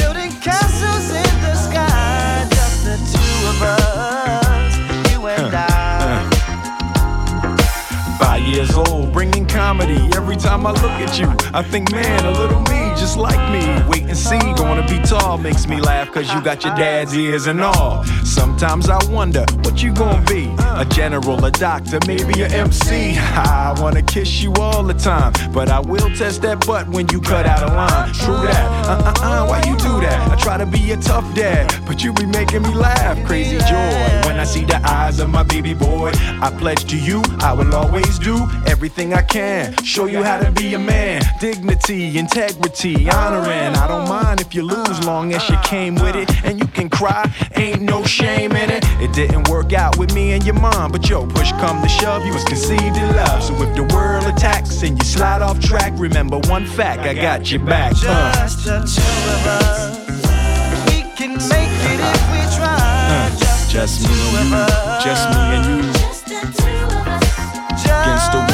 Building 0.00 0.32
castles 0.40 1.10
in 1.10 1.34
the 1.42 1.54
sky. 1.54 2.46
Just 2.50 2.84
the 2.84 2.96
two 3.12 3.34
of 3.52 3.62
us. 3.62 5.10
You 5.10 5.26
and 5.26 5.54
I. 5.54 6.28
Five 8.18 8.42
years 8.42 8.74
old, 8.74 9.12
bringing 9.12 9.46
comedy. 9.46 10.08
Every 10.16 10.36
time 10.36 10.66
I 10.66 10.72
look 10.72 10.96
at 11.06 11.18
you, 11.18 11.28
I 11.54 11.62
think, 11.62 11.92
man, 11.92 12.24
a 12.24 12.30
little 12.30 12.60
me 12.62 12.89
just 13.10 13.18
like 13.18 13.52
me. 13.52 13.88
Wait 13.88 14.02
and 14.02 14.16
see, 14.16 14.38
gonna 14.54 14.86
be 14.86 15.00
tall 15.00 15.38
makes 15.38 15.66
me 15.66 15.80
laugh 15.80 16.12
cause 16.12 16.32
you 16.32 16.40
got 16.42 16.62
your 16.64 16.74
dad's 16.74 17.14
ears 17.16 17.46
and 17.46 17.60
all. 17.60 18.04
Sometimes 18.24 18.88
I 18.88 18.98
wonder 19.10 19.44
what 19.62 19.82
you 19.82 19.92
gonna 19.92 20.24
be. 20.26 20.54
A 20.76 20.84
general, 20.84 21.44
a 21.44 21.50
doctor, 21.50 21.98
maybe 22.06 22.42
a 22.42 22.48
MC. 22.48 23.16
I 23.18 23.74
wanna 23.80 24.02
kiss 24.02 24.40
you 24.42 24.52
all 24.54 24.82
the 24.82 24.94
time, 24.94 25.32
but 25.52 25.68
I 25.68 25.80
will 25.80 26.08
test 26.14 26.42
that 26.42 26.64
butt 26.66 26.88
when 26.88 27.08
you 27.08 27.20
cut 27.20 27.46
out 27.46 27.62
a 27.62 27.72
line. 27.74 28.12
True 28.12 28.46
that. 28.46 28.66
Uh 28.86 29.02
uh 29.06 29.26
uh, 29.26 29.46
why 29.46 29.58
you 29.66 29.76
do 29.78 30.00
that? 30.00 30.30
I 30.30 30.36
try 30.36 30.56
to 30.58 30.66
be 30.66 30.92
a 30.92 30.96
tough 30.96 31.34
dad, 31.34 31.74
but 31.86 32.04
you 32.04 32.12
be 32.12 32.26
making 32.26 32.62
me 32.62 32.74
laugh. 32.74 33.16
Crazy 33.26 33.58
joy 33.58 34.20
when 34.26 34.38
I 34.38 34.44
see 34.44 34.64
the 34.64 34.80
eyes 34.88 35.18
of 35.20 35.30
my 35.30 35.42
baby 35.42 35.74
boy. 35.74 36.12
I 36.14 36.54
pledge 36.58 36.84
to 36.90 36.96
you, 36.96 37.22
I 37.40 37.52
will 37.52 37.74
always 37.74 38.18
do 38.18 38.36
everything 38.66 39.14
I 39.14 39.22
can. 39.22 39.74
Show 39.82 40.06
you 40.06 40.22
how 40.22 40.38
to 40.38 40.50
be 40.50 40.74
a 40.74 40.78
man. 40.78 41.22
Dignity, 41.40 42.18
integrity, 42.18 42.99
honoring. 43.08 43.74
I 43.76 43.86
don't 43.88 44.08
mind 44.08 44.40
if 44.40 44.54
you 44.54 44.62
lose, 44.62 45.04
long 45.06 45.32
as 45.32 45.48
you 45.48 45.56
came 45.64 45.94
with 45.94 46.16
it. 46.16 46.28
And 46.44 46.58
you 46.58 46.66
can 46.66 46.88
cry, 46.90 47.30
ain't 47.56 47.80
no 47.82 48.04
shame 48.04 48.52
in 48.52 48.70
it. 48.70 48.84
It 49.00 49.12
didn't 49.14 49.48
work 49.48 49.72
out 49.72 49.96
with 49.98 50.12
me 50.14 50.32
and 50.32 50.44
your 50.44 50.54
mom, 50.58 50.92
but 50.92 51.08
yo, 51.08 51.26
push 51.26 51.52
come 51.52 51.80
to 51.82 51.88
shove, 51.88 52.24
you 52.26 52.32
was 52.34 52.44
conceived 52.44 52.96
in 52.96 53.16
love. 53.16 53.42
So 53.42 53.54
if 53.62 53.74
the 53.76 53.84
world 53.94 54.24
attacks 54.26 54.82
and 54.82 54.98
you 54.98 55.04
slide 55.04 55.42
off 55.42 55.60
track, 55.60 55.92
remember 55.96 56.38
one 56.48 56.66
fact, 56.66 57.00
I 57.02 57.14
got 57.14 57.50
your 57.50 57.64
back. 57.64 57.92
Uh. 58.04 58.32
Just 58.34 58.64
the 58.64 58.78
two 58.80 59.30
of 59.32 59.46
us. 59.46 59.98
We 60.86 61.02
can 61.16 61.32
make 61.48 61.70
it 61.92 62.00
if 62.00 62.22
we 62.32 62.40
try. 62.56 63.30
Just, 63.38 63.70
Just 63.70 64.02
the 64.02 64.08
me 64.08 64.14
two 64.14 64.36
and 64.38 64.54
of 64.54 64.68
you, 64.68 64.74
us. 64.90 65.04
just 65.04 65.28
me 65.30 65.36
and 65.36 65.64
you. 65.66 65.92
Just 65.92 66.24
the 66.26 66.40
two 66.62 66.96
of 66.96 67.06
us. 67.06 67.24
against 68.02 68.32
the 68.32 68.38
world. 68.38 68.48
The 68.48 68.49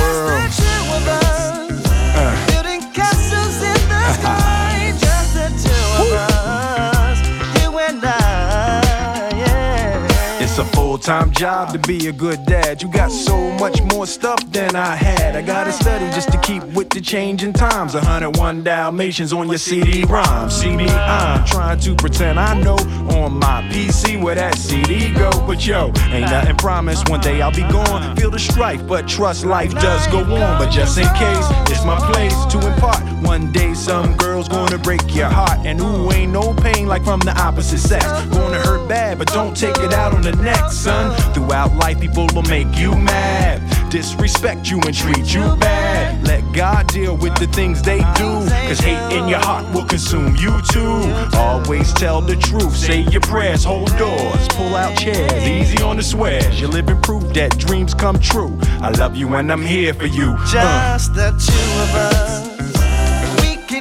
It's 10.58 10.58
a 10.58 10.64
full 10.74 10.96
time 10.96 11.32
job 11.32 11.74
to 11.74 11.78
be 11.80 12.06
a 12.06 12.12
good 12.12 12.46
dad. 12.46 12.80
You 12.80 12.90
got 12.90 13.10
so 13.10 13.36
much 13.58 13.82
more 13.82 14.06
stuff 14.06 14.40
than 14.52 14.74
I 14.74 14.96
had. 14.96 15.36
I 15.36 15.42
gotta 15.42 15.70
study 15.70 16.06
just 16.06 16.32
to 16.32 16.40
keep 16.40 16.62
with 16.74 16.88
the 16.88 17.02
changing 17.02 17.52
times. 17.52 17.92
101 17.92 18.64
Dalmatians 18.64 19.34
on 19.34 19.48
your 19.48 19.58
CD 19.58 20.04
ROM. 20.04 20.48
CD, 20.48 20.86
I'm 20.88 21.44
trying 21.44 21.78
to 21.80 21.94
pretend 21.94 22.40
I 22.40 22.58
know 22.58 22.76
on 23.20 23.38
my 23.38 23.68
PC 23.70 24.22
where 24.22 24.34
that 24.34 24.56
CD 24.56 25.12
go. 25.12 25.30
But 25.46 25.66
yo, 25.66 25.92
ain't 26.08 26.30
nothing 26.30 26.56
promised. 26.56 27.10
One 27.10 27.20
day 27.20 27.42
I'll 27.42 27.52
be 27.52 27.68
gone. 27.70 28.16
Feel 28.16 28.30
the 28.30 28.38
strife, 28.38 28.86
but 28.86 29.06
trust 29.06 29.44
life 29.44 29.74
does 29.74 30.06
go 30.06 30.20
on. 30.20 30.58
But 30.58 30.70
just 30.70 30.96
in 30.96 31.08
case, 31.08 31.46
it's 31.70 31.84
my 31.84 31.98
place 32.12 32.34
to 32.46 32.66
impart. 32.66 33.15
One 33.26 33.50
day 33.50 33.74
some 33.74 34.16
girl's 34.16 34.48
gonna 34.48 34.78
break 34.78 35.02
your 35.14 35.28
heart. 35.28 35.58
And 35.66 35.80
ooh, 35.80 36.12
ain't 36.12 36.32
no 36.32 36.54
pain 36.54 36.86
like 36.86 37.02
from 37.04 37.18
the 37.20 37.32
opposite 37.32 37.78
sex. 37.78 38.04
Gonna 38.04 38.60
hurt 38.60 38.88
bad, 38.88 39.18
but 39.18 39.26
don't 39.28 39.56
take 39.56 39.76
it 39.78 39.92
out 39.92 40.14
on 40.14 40.22
the 40.22 40.36
next 40.36 40.76
son. 40.78 41.12
Throughout 41.34 41.74
life, 41.74 42.00
people 42.00 42.28
will 42.34 42.44
make 42.44 42.78
you 42.78 42.94
mad, 42.94 43.60
disrespect 43.90 44.70
you 44.70 44.80
and 44.82 44.94
treat 44.94 45.34
you 45.34 45.42
bad. 45.56 46.24
Let 46.24 46.42
God 46.52 46.86
deal 46.86 47.16
with 47.16 47.34
the 47.36 47.48
things 47.48 47.82
they 47.82 47.98
do, 47.98 48.30
cause 48.68 48.78
hate 48.78 49.16
in 49.16 49.28
your 49.28 49.40
heart 49.40 49.74
will 49.74 49.84
consume 49.86 50.36
you 50.36 50.62
too. 50.70 50.96
Always 51.36 51.92
tell 51.94 52.20
the 52.20 52.36
truth, 52.36 52.76
say 52.76 53.00
your 53.10 53.22
prayers, 53.22 53.64
hold 53.64 53.88
doors, 53.98 54.48
pull 54.50 54.76
out 54.76 54.96
chairs, 54.96 55.32
easy 55.46 55.82
on 55.82 55.96
the 55.96 56.02
swears. 56.02 56.60
You're 56.60 56.70
living 56.70 57.00
proof 57.02 57.24
that 57.34 57.58
dreams 57.58 57.92
come 57.92 58.20
true. 58.20 58.56
I 58.80 58.90
love 58.90 59.16
you 59.16 59.34
and 59.34 59.50
I'm 59.50 59.62
here 59.62 59.94
for 59.94 60.06
you. 60.06 60.36
Uh. 60.38 60.46
Just 60.46 61.14
the 61.14 61.30
two 61.30 61.82
of 61.82 61.94
us. 61.94 62.65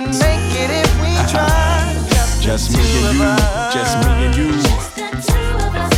We 0.06 0.12
can 0.12 0.20
make 0.20 0.54
it 0.54 0.70
if 0.70 1.02
we 1.02 1.14
try. 1.32 1.94
Just, 2.42 2.42
Just 2.42 2.78
me 2.78 2.84
and 3.10 3.18
you, 3.18 3.26
just 3.74 3.98
me 4.06 4.12
and 4.26 4.36
you. 4.36 4.52
Just 4.62 4.96
the 4.96 5.10
two 5.18 5.66
of 5.66 5.74
us. 5.76 5.94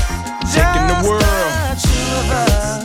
Taking 0.56 0.88
the 0.88 1.00
world. 1.10 1.24
the 1.24 1.76
two 1.84 2.08
of 2.16 2.32
us. 2.32 2.84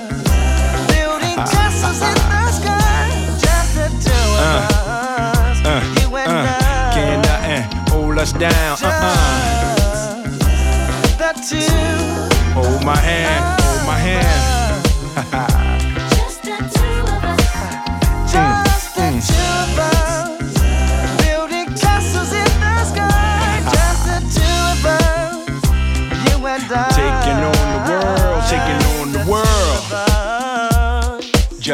Building 0.90 1.38
ah. 1.38 1.46
castles 1.46 2.02
in 2.02 2.16
the 2.18 2.50
sky. 2.50 3.06
Just 3.38 3.70
the 3.78 3.88
two 4.02 4.10
of 4.10 4.42
uh. 4.42 4.66
us. 4.82 5.58
Uh. 5.64 5.70
you 6.00 6.08
and 6.16 6.32
Uh, 6.32 6.34
I. 6.42 6.90
can't 6.92 7.22
nothing 7.24 7.62
uh, 7.62 7.90
hold 7.90 8.18
us 8.18 8.32
down. 8.32 8.76
Uh-uh. 8.82 10.26
Just 10.26 11.18
the 11.18 11.30
two. 11.48 12.52
Hold 12.54 12.82
my 12.84 12.96
hand, 12.96 13.62
hold 13.62 13.82
my 13.86 13.98
hand. 13.98 15.58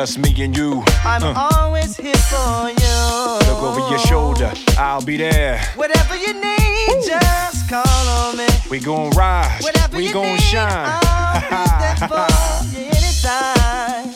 Just 0.09 0.21
me 0.21 0.33
and 0.43 0.57
you. 0.57 0.83
I'm 1.05 1.23
Uh, 1.23 1.51
always 1.53 1.95
here 1.95 2.15
for 2.17 2.71
you. 2.71 3.39
look 3.47 3.63
over 3.63 3.91
your 3.91 3.99
shoulder, 3.99 4.51
I'll 4.79 5.03
be 5.05 5.19
there. 5.19 5.61
Whatever 5.77 6.17
you 6.17 6.33
need, 6.33 7.05
just 7.05 7.69
call 7.69 8.09
on 8.09 8.39
me. 8.39 8.47
We 8.71 8.81
gon' 8.81 9.11
rise, 9.11 9.63
Whatever 9.63 9.99
we 9.99 10.07
you 10.07 10.15
gon' 10.15 10.33
need, 10.33 10.41
shine. 10.41 10.71
I'll 11.05 11.41
be 11.43 11.77
there 11.85 12.09
for 12.09 12.27
you 12.73 12.87
anytime. 12.89 14.15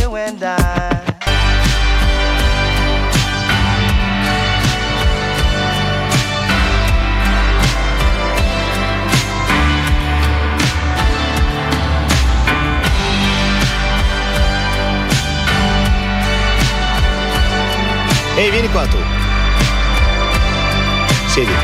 You 0.00 0.16
and 0.16 0.42
I. 0.42 1.09
Vieni 18.50 18.68
qua 18.70 18.84
tu. 18.84 18.96
Siediti. 21.26 21.54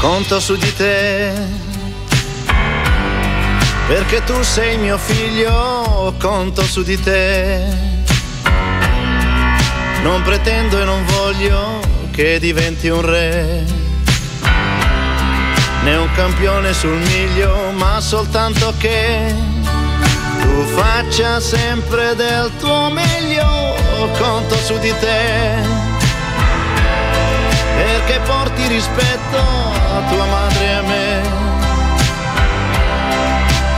Conto 0.00 0.40
su 0.40 0.56
di 0.56 0.74
te. 0.74 1.32
Perché 3.86 4.24
tu 4.24 4.42
sei 4.42 4.76
mio 4.76 4.98
figlio, 4.98 6.14
conto 6.18 6.62
su 6.64 6.82
di 6.82 7.00
te. 7.00 7.64
Non 10.02 10.22
pretendo 10.22 10.80
e 10.80 10.84
non 10.84 11.04
voglio 11.04 11.80
che 12.10 12.40
diventi 12.40 12.88
un 12.88 13.02
re. 13.02 13.64
Né 15.84 15.96
un 15.96 16.10
campione 16.14 16.72
sul 16.72 16.96
miglio, 16.96 17.70
ma 17.70 18.00
soltanto 18.00 18.74
che 18.78 19.53
tu 20.44 20.62
faccia 20.76 21.40
sempre 21.40 22.14
del 22.14 22.50
tuo 22.58 22.90
meglio, 22.90 23.74
conto 24.18 24.56
su 24.56 24.78
di 24.78 24.92
te, 25.00 25.22
perché 27.76 28.20
porti 28.26 28.66
rispetto 28.66 29.38
a 29.38 30.00
tua 30.10 30.26
madre 30.26 30.64
e 30.64 30.72
a 30.72 30.82
me, 30.82 31.20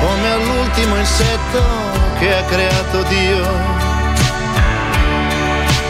come 0.00 0.32
all'ultimo 0.32 0.96
insetto 0.96 1.62
che 2.18 2.36
ha 2.36 2.42
creato 2.44 3.02
Dio. 3.02 3.74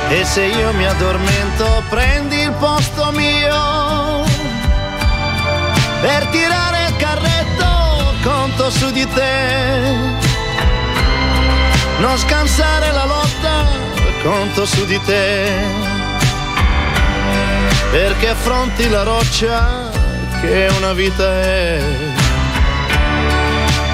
E 0.08 0.24
se 0.24 0.44
io 0.44 0.72
mi 0.74 0.86
addormento 0.86 1.82
prendi 1.88 2.36
il 2.36 2.52
posto 2.52 3.10
mio. 3.10 4.24
Per 6.00 6.26
tirare 6.26 6.86
il 6.86 6.96
carretto 6.96 8.14
conto 8.22 8.70
su 8.70 8.90
di 8.92 9.04
te 9.14 10.25
non 11.98 12.18
scansare 12.18 12.92
la 12.92 13.04
lotta 13.04 13.64
conto 14.22 14.66
su 14.66 14.84
di 14.84 15.00
te. 15.04 15.50
Perché 17.90 18.28
affronti 18.28 18.88
la 18.88 19.02
roccia 19.02 19.88
che 20.40 20.68
una 20.76 20.92
vita 20.92 21.24
è. 21.42 21.80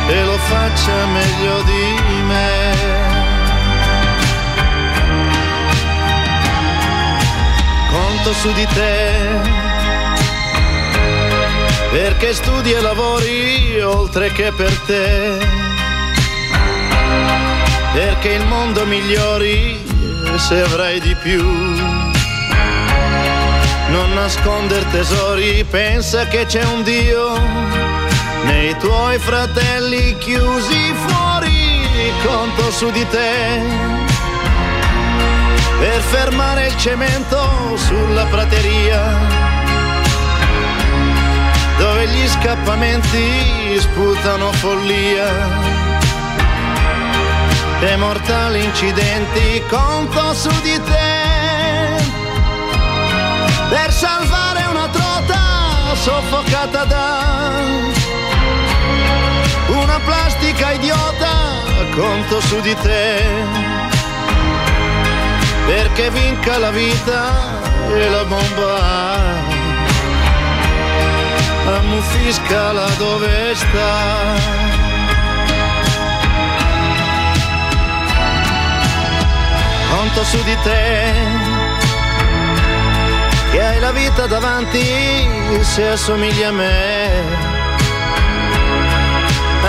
E 0.09 0.25
lo 0.25 0.37
faccia 0.37 1.07
meglio 1.07 1.63
di 1.63 2.23
me. 2.27 2.75
Conto 7.91 8.33
su 8.33 8.53
di 8.53 8.67
te. 8.67 9.61
Perché 11.91 12.33
studi 12.33 12.73
e 12.73 12.81
lavori 12.81 13.79
oltre 13.83 14.33
che 14.33 14.51
per 14.51 14.75
te, 14.87 15.62
perché 17.93 18.31
il 18.31 18.47
mondo 18.47 18.85
migliori 18.87 19.79
se 20.37 20.63
avrai 20.63 21.01
di 21.01 21.15
più. 21.17 21.43
Non 23.89 24.15
nasconder 24.15 24.83
tesori, 24.85 25.65
pensa 25.65 26.27
che 26.27 26.47
c'è 26.47 26.65
un 26.65 26.83
Dio. 26.83 27.39
Nei 28.45 28.77
tuoi 28.79 29.19
fratelli 29.19 30.17
chiusi 30.19 30.95
fuori, 31.07 32.13
conto 32.25 32.71
su 32.71 32.91
di 32.91 33.07
te. 33.09 33.61
Per 35.79 36.01
fermare 36.01 36.69
il 36.69 36.77
cemento 36.77 37.77
sulla 37.77 38.25
prateria 38.27 39.51
dove 41.77 42.07
gli 42.07 42.29
scappamenti 42.29 43.81
sputano 43.81 44.53
follia 44.53 45.72
e 47.85 47.97
mortali 47.97 48.63
incidenti 48.63 49.61
conto 49.69 50.35
su 50.35 50.51
di 50.61 50.81
te 50.85 52.05
per 53.69 53.93
salvare 53.93 54.65
una 54.71 54.87
trota 54.87 55.95
soffocata 55.95 56.85
da 56.85 57.51
una 59.67 59.99
plastica 60.05 60.73
idiota 60.73 61.35
conto 61.97 62.41
su 62.41 62.61
di 62.61 62.75
te 62.83 63.25
perché 65.67 66.11
vinca 66.11 66.59
la 66.59 66.71
vita 66.71 67.61
e 67.95 68.09
la 68.09 68.25
bomba 68.25 69.41
ammuffisca 71.67 72.73
là 72.73 72.89
dove 72.97 73.55
sta 73.57 74.62
conto 79.95 80.25
su 80.25 80.43
di 80.43 80.57
te 80.63 81.13
che 83.51 83.63
hai 83.63 83.79
la 83.81 83.93
vita 83.93 84.27
davanti 84.27 84.83
se 85.61 85.89
assomigli 85.89 86.43
a 86.43 86.51
me. 86.51 87.51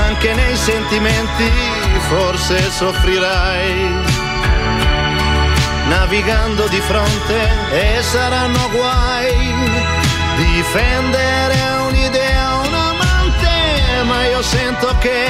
Anche 0.07 0.33
nei 0.33 0.55
sentimenti 0.55 1.51
forse 2.07 2.71
soffrirai 2.71 4.11
navigando 5.89 6.67
di 6.67 6.79
fronte 6.79 7.37
e 7.71 8.01
saranno 8.01 8.69
guai. 8.69 9.33
Difendere 10.37 11.59
un'idea 11.87 12.55
un 12.65 12.73
amante 12.73 14.03
ma 14.05 14.25
io 14.25 14.41
sento 14.41 14.95
che 14.99 15.27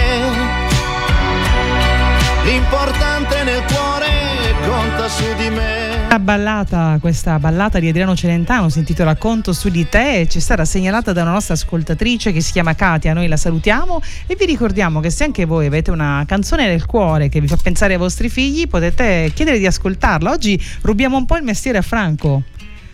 l'importante 2.43 3.43
nel 3.43 3.63
cuore 3.73 4.02
conta 4.67 5.07
su 5.09 5.23
di 5.35 5.49
me 5.49 6.07
La 6.07 6.19
ballata, 6.19 6.97
questa 7.01 7.39
ballata 7.39 7.79
di 7.79 7.89
Adriano 7.89 8.15
Celentano 8.15 8.69
si 8.69 8.79
intitola 8.79 9.15
Conto 9.15 9.51
su 9.51 9.69
di 9.69 9.87
te 9.89 10.21
e 10.21 10.27
ci 10.27 10.39
stata 10.39 10.63
segnalata 10.65 11.11
da 11.11 11.23
una 11.23 11.31
nostra 11.31 11.55
ascoltatrice 11.55 12.31
che 12.31 12.41
si 12.41 12.51
chiama 12.51 12.75
Katia, 12.75 13.13
noi 13.13 13.27
la 13.27 13.37
salutiamo 13.37 14.01
e 14.27 14.35
vi 14.35 14.45
ricordiamo 14.45 14.99
che 14.99 15.09
se 15.09 15.23
anche 15.23 15.45
voi 15.45 15.65
avete 15.65 15.91
una 15.91 16.23
canzone 16.27 16.67
nel 16.67 16.85
cuore 16.85 17.29
che 17.29 17.41
vi 17.41 17.47
fa 17.47 17.57
pensare 17.61 17.93
ai 17.93 17.99
vostri 17.99 18.29
figli 18.29 18.67
potete 18.67 19.31
chiedere 19.33 19.57
di 19.57 19.65
ascoltarla. 19.65 20.31
Oggi 20.31 20.61
rubiamo 20.81 21.17
un 21.17 21.25
po' 21.25 21.37
il 21.37 21.43
mestiere 21.43 21.79
a 21.79 21.81
Franco. 21.81 22.43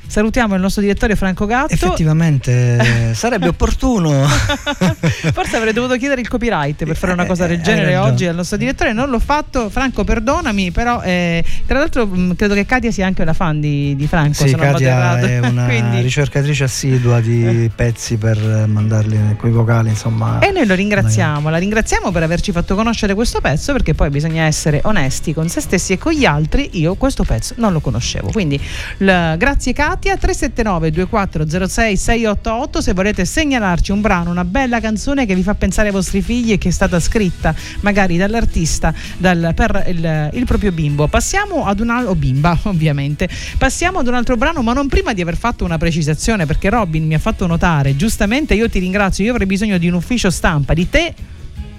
Salutiamo 0.09 0.55
il 0.55 0.61
nostro 0.61 0.81
direttore 0.81 1.15
Franco 1.15 1.45
Gatto. 1.45 1.71
Effettivamente 1.71 3.13
sarebbe 3.13 3.47
opportuno. 3.49 4.25
Forse 5.33 5.55
avrei 5.55 5.71
dovuto 5.71 5.95
chiedere 5.97 6.19
il 6.21 6.27
copyright 6.27 6.83
per 6.83 6.95
fare 6.97 7.13
una 7.13 7.25
cosa 7.27 7.45
del 7.45 7.57
Eh, 7.57 7.59
hai 7.59 7.63
genere 7.63 7.95
oggi 7.97 8.25
al 8.25 8.33
nostro 8.33 8.57
direttore, 8.57 8.91
non 8.91 9.09
l'ho 9.11 9.19
fatto. 9.19 9.69
Franco, 9.69 10.03
perdonami, 10.03 10.71
però 10.71 11.01
eh, 11.03 11.43
tra 11.67 11.77
l'altro 11.77 12.07
mh, 12.07 12.35
credo 12.35 12.55
che 12.55 12.65
Katia 12.65 12.91
sia 12.91 13.05
anche 13.05 13.21
una 13.21 13.33
fan 13.33 13.59
di, 13.59 13.95
di 13.95 14.07
Franco. 14.07 14.47
Sì, 14.47 14.55
Katia 14.55 15.19
è 15.19 15.37
una 15.39 15.65
Quindi- 15.69 15.97
Eh. 15.97 16.01
ricercatrice 16.01 16.63
assidua 16.63 17.19
di 17.21 17.69
pezzi 17.75 18.17
per 18.17 18.37
eh, 18.37 18.65
mandarli 18.65 19.35
con 19.37 19.49
i 19.49 19.53
vocali, 19.53 19.89
insomma. 19.89 20.39
E 20.39 20.49
noi 20.51 20.65
lo 20.65 20.73
ringraziamo, 20.73 21.49
la 21.49 21.57
ringraziamo 21.59 22.09
per 22.11 22.23
averci 22.23 22.51
fatto 22.51 22.73
conoscere 22.73 23.13
questo 23.13 23.41
pezzo 23.41 23.73
perché 23.73 23.93
poi 23.93 24.09
bisogna 24.09 24.43
essere 24.45 24.79
onesti 24.85 25.33
con 25.35 25.47
se 25.49 25.61
stessi 25.61 25.93
e 25.93 25.97
con 25.99 26.13
gli 26.13 26.25
altri. 26.25 26.69
Io 26.79 26.95
questo 26.95 27.23
pezzo 27.23 27.53
non 27.57 27.73
lo 27.73 27.79
conoscevo. 27.79 28.31
Quindi 28.31 28.59
l- 28.97 29.37
grazie 29.37 29.71
Katia, 29.73 29.97
379 29.99 30.91
2406 30.91 31.97
688 31.97 32.81
se 32.81 32.93
volete 32.93 33.25
segnalarci 33.25 33.91
un 33.91 34.01
brano, 34.01 34.31
una 34.31 34.45
bella 34.45 34.79
canzone 34.79 35.25
che 35.25 35.35
vi 35.35 35.43
fa 35.43 35.55
pensare 35.55 35.89
ai 35.89 35.93
vostri 35.93 36.21
figli 36.21 36.53
e 36.53 36.57
che 36.57 36.69
è 36.69 36.71
stata 36.71 36.99
scritta 36.99 37.53
magari 37.81 38.17
dall'artista 38.17 38.93
dal- 39.17 39.51
per 39.53 39.85
il, 39.87 40.29
il 40.33 40.45
proprio 40.45 40.71
bimbo. 40.71 41.07
Passiamo 41.07 41.65
ad 41.65 41.79
un 41.79 41.89
altro, 41.89 42.15
bimba 42.15 42.57
ovviamente, 42.63 43.29
passiamo 43.57 43.99
ad 43.99 44.07
un 44.07 44.13
altro 44.13 44.37
brano 44.37 44.61
ma 44.61 44.73
non 44.73 44.87
prima 44.87 45.13
di 45.13 45.21
aver 45.21 45.37
fatto 45.37 45.65
una 45.65 45.77
precisazione 45.77 46.45
perché 46.45 46.69
Robin 46.69 47.05
mi 47.05 47.13
ha 47.13 47.19
fatto 47.19 47.45
notare, 47.45 47.95
giustamente 47.95 48.53
io 48.53 48.69
ti 48.69 48.79
ringrazio, 48.79 49.25
io 49.25 49.31
avrei 49.31 49.47
bisogno 49.47 49.77
di 49.77 49.87
un 49.87 49.95
ufficio 49.95 50.29
stampa, 50.29 50.73
di 50.73 50.89
te 50.89 51.13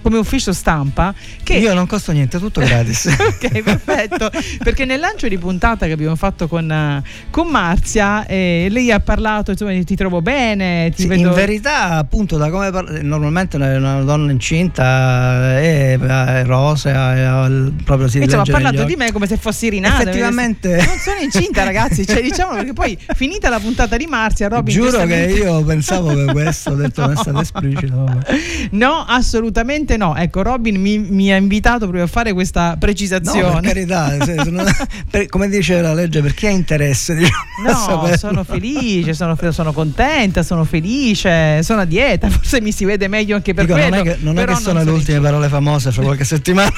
come 0.02 0.18
ufficio 0.18 0.52
stampa 0.52 1.14
che 1.42 1.54
Io 1.54 1.74
non 1.74 1.86
costo 1.86 2.12
niente, 2.12 2.38
tutto 2.38 2.60
gratis. 2.60 3.06
ok, 3.18 3.62
perfetto. 3.62 4.30
Perché 4.62 4.84
nel 4.84 5.00
lancio 5.00 5.28
di 5.28 5.38
puntata 5.38 5.86
che 5.86 5.92
abbiamo 5.92 6.16
fatto 6.16 6.48
con, 6.48 6.70
eh, 6.70 7.02
con 7.30 7.48
Marzia, 7.48 8.26
eh, 8.26 8.68
lei 8.70 8.90
ha 8.90 9.00
parlato, 9.00 9.50
insomma, 9.50 9.72
ti 9.82 9.96
trovo 9.96 10.22
bene, 10.22 10.90
ti 10.94 11.02
Sì, 11.02 11.08
vedo... 11.08 11.28
In 11.28 11.34
verità, 11.34 11.96
appunto, 11.96 12.36
da 12.36 12.50
come 12.50 12.70
par- 12.70 13.02
normalmente 13.02 13.56
una, 13.56 13.76
una 13.76 14.00
donna 14.02 14.30
incinta 14.30 15.58
è, 15.58 15.98
è 15.98 16.44
rosea, 16.44 17.46
è, 17.46 17.70
proprio 17.84 18.08
si 18.08 18.18
Insomma, 18.18 18.42
ha 18.42 18.46
parlato 18.46 18.84
di 18.84 18.96
me 18.96 19.12
come 19.12 19.26
se 19.26 19.36
fossi 19.36 19.68
rinata. 19.68 20.02
Effettivamente. 20.02 20.76
Non 20.76 20.98
sono 20.98 21.20
incinta, 21.20 21.64
ragazzi. 21.64 22.06
Cioè, 22.06 22.22
diciamo 22.22 22.54
perché 22.54 22.72
poi 22.72 22.96
finita 23.14 23.48
la 23.48 23.58
puntata 23.58 23.96
di 23.96 24.06
Marzia, 24.06 24.48
Robin. 24.48 24.74
Giuro 24.74 25.04
che 25.04 25.34
io 25.36 25.62
pensavo 25.64 26.14
che 26.14 26.24
questo, 26.32 26.70
ho 26.70 26.74
detto, 26.74 27.00
non 27.02 27.12
è 27.12 27.16
stato 27.16 27.40
esplicito. 27.40 28.04
vabbè. 28.04 28.38
No, 28.80 29.04
assolutamente 29.06 29.89
no. 29.96 30.16
Ecco, 30.16 30.42
Robin 30.42 30.80
mi, 30.80 30.98
mi 30.98 31.32
ha 31.32 31.36
invitato 31.36 31.80
proprio 31.80 32.04
a 32.04 32.06
fare 32.06 32.32
questa 32.32 32.70
No, 32.70 32.76
precisazione. 32.78 33.60
per 33.60 33.72
carità, 33.72 34.24
se- 34.24 34.34
non- 34.50 34.66
per- 35.10 35.26
come 35.26 35.48
dice 35.48 35.80
la 35.80 35.94
legge, 35.94 36.20
per 36.22 36.34
chi 36.34 36.46
ha 36.46 36.50
interesse, 36.50 37.14
diciamo, 37.14 38.06
No, 38.06 38.16
sono 38.16 38.44
felice, 38.44 39.14
sono, 39.14 39.36
sono 39.50 39.72
contenta, 39.72 40.42
sono 40.42 40.64
felice, 40.64 41.62
sono 41.62 41.80
a 41.82 41.84
dieta, 41.84 42.28
forse 42.30 42.60
mi 42.60 42.72
si 42.72 42.84
vede 42.84 43.08
meglio 43.08 43.36
anche 43.36 43.54
per 43.54 43.64
Dico, 43.66 43.76
quello. 43.76 43.96
non 43.96 44.06
è 44.06 44.10
che, 44.10 44.18
non 44.20 44.38
è 44.38 44.44
che 44.44 44.54
sono 44.56 44.82
le 44.82 44.90
ultime 44.90 45.20
parole 45.20 45.48
famose 45.48 45.90
fra 45.92 46.02
qualche 46.02 46.24
settimana. 46.24 46.70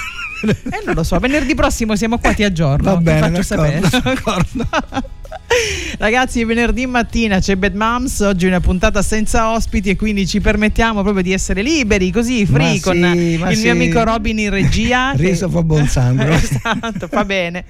Eh, 0.45 0.83
non 0.85 0.95
lo 0.95 1.03
so, 1.03 1.19
venerdì 1.19 1.55
prossimo 1.55 1.97
siamo 1.97 2.19
qua, 2.19 2.33
ti 2.33 2.45
aggiorno. 2.45 2.91
Va 2.93 2.97
ti 2.97 3.03
bene, 3.05 3.31
faccio 3.31 3.55
d'accordo, 3.55 3.89
sapere. 3.89 4.15
d'accordo. 4.15 5.11
Ragazzi, 5.99 6.43
venerdì 6.45 6.87
mattina 6.87 7.39
c'è 7.39 7.57
Bad 7.57 7.75
Moms, 7.75 8.21
oggi 8.21 8.47
è 8.47 8.49
una 8.49 8.61
puntata 8.61 9.03
senza 9.03 9.53
ospiti 9.53 9.91
e 9.91 9.97
quindi 9.97 10.27
ci 10.27 10.41
permettiamo 10.41 11.03
proprio 11.03 11.23
di 11.23 11.33
essere 11.33 11.63
liberi, 11.63 12.11
così, 12.11 12.47
free, 12.47 12.81
con 12.81 12.95
sì, 12.95 13.37
ma 13.39 13.51
il 13.51 13.57
sì. 13.57 13.63
mio 13.65 13.73
amico 13.73 14.03
Robin 14.03 14.39
in 14.39 14.51
regia. 14.51 15.13
che- 15.15 15.23
Riso 15.29 15.49
fa 15.51 15.63
buon 15.63 15.87
sangue. 15.87 16.35
esatto, 16.35 17.07
fa 17.09 17.25
bene. 17.25 17.65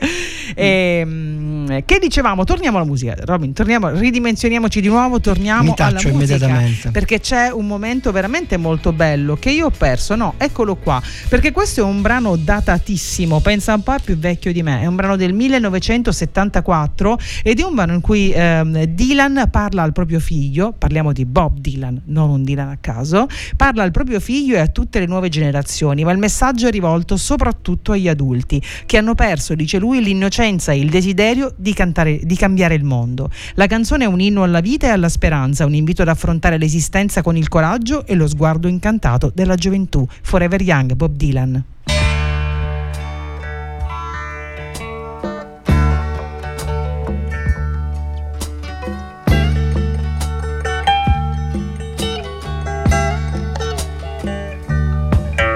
Ehm, 1.69 1.83
che 1.85 1.99
dicevamo? 1.99 2.45
Torniamo 2.45 2.79
alla 2.79 2.87
musica, 2.87 3.15
Robin, 3.25 3.53
torniamo, 3.53 3.91
ridimensioniamoci 3.91 4.81
di 4.81 4.89
nuovo, 4.89 5.21
torniamo 5.21 5.63
Mi 5.63 5.75
alla 5.77 5.93
taccio 5.93 6.09
musica. 6.09 6.35
immediatamente. 6.35 6.91
Perché 6.91 7.21
c'è 7.21 7.51
un 7.51 7.67
momento 7.67 8.13
veramente 8.13 8.57
molto 8.57 8.93
bello 8.93 9.37
che 9.37 9.51
io 9.51 9.67
ho 9.67 9.71
perso. 9.71 10.15
No, 10.17 10.35
eccolo 10.39 10.77
qua. 10.77 11.01
Perché 11.29 11.53
questo 11.53 11.81
è 11.81 11.85
un 11.85 12.01
brano 12.03 12.37
datatissimo, 12.37 13.41
pensa 13.41 13.75
un 13.75 13.83
po' 13.83 13.95
è 13.95 14.01
più 14.01 14.17
vecchio 14.17 14.53
di 14.53 14.63
me. 14.63 14.81
È 14.81 14.87
un 14.87 14.97
brano 14.97 15.17
del 15.17 15.33
1974 15.33 17.19
ed 17.43 17.61
è 17.61 17.65
un 17.65 17.75
brano 17.75 17.95
in 17.95 18.01
cui 18.01 18.33
ehm, 18.33 18.85
Dylan 18.85 19.49
parla 19.51 19.83
al 19.83 19.93
proprio 19.93 20.21
figlio, 20.21 20.73
parliamo 20.77 21.13
di 21.13 21.25
Bob 21.25 21.59
Dylan, 21.59 22.03
non 22.07 22.31
un 22.31 22.43
Dylan 22.45 22.69
a 22.69 22.79
caso, 22.81 23.27
parla 23.57 23.83
al 23.83 23.91
proprio 23.91 24.21
figlio 24.21 24.55
e 24.57 24.59
a 24.59 24.67
tutte 24.67 24.99
le 24.99 25.07
nuove 25.07 25.29
generazioni, 25.29 26.05
ma 26.05 26.13
il 26.13 26.19
messaggio 26.19 26.69
è 26.69 26.71
rivolto 26.71 27.17
soprattutto 27.17 27.93
agli 27.93 28.09
adulti 28.09 28.63
che 28.87 28.99
hanno 28.99 29.15
perso, 29.15 29.55
dice 29.55 29.79
lui, 29.79 30.03
l'innocenza 30.03 30.73
e 30.73 30.79
il 30.79 30.91
desiderio 30.91 31.52
di, 31.57 31.75
cantare, 31.75 32.21
di 32.23 32.37
cambiare 32.37 32.75
il 32.75 32.85
mondo. 32.85 33.31
La 33.55 33.67
canzone 33.67 34.05
è 34.05 34.07
un 34.07 34.21
inno 34.21 34.43
alla 34.43 34.61
vita 34.61 34.87
e 34.87 34.91
alla 34.91 35.09
speranza, 35.09 35.67
un 35.67 35.75
invito 35.75 36.03
ad 36.03 36.09
affrontare 36.09 36.59
l'esistenza 36.59 37.23
con 37.23 37.37
il 37.37 37.49
coraggio 37.49 38.07
e 38.07 38.15
lo 38.15 38.29
sguardo 38.29 38.69
incantato 38.69 39.31
della 39.35 39.55
gioventù. 39.55 40.07
Forever 40.23 40.61
Young, 40.61 40.95
Bob 40.95 41.17
Dylan. 41.17 41.65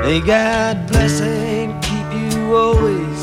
May 0.06 0.20
God 0.20 0.86
bless 0.86 1.20
and 1.20 1.82
keep 1.82 2.12
you 2.12 2.56
always. 2.56 3.20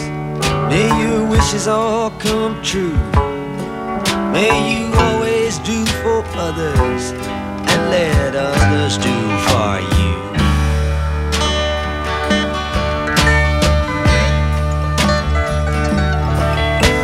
May 0.70 0.86
your 1.00 1.03
wishes 1.44 1.68
all 1.68 2.10
come 2.12 2.62
true. 2.64 2.98
May 4.32 4.54
you 4.72 4.94
always 4.96 5.60
do 5.60 5.86
for 6.02 6.24
others 6.36 7.12
and 7.12 7.82
let 7.92 8.34
others 8.34 8.98
do 8.98 9.18
for 9.48 9.74
you. 9.98 10.14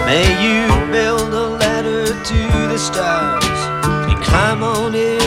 May 0.05 0.27
you 0.45 0.91
build 0.91 1.33
a 1.33 1.47
ladder 1.61 2.05
to 2.07 2.39
the 2.71 2.77
stars 2.77 3.59
and 4.09 4.23
climb 4.23 4.63
on 4.63 4.95
every 4.95 5.18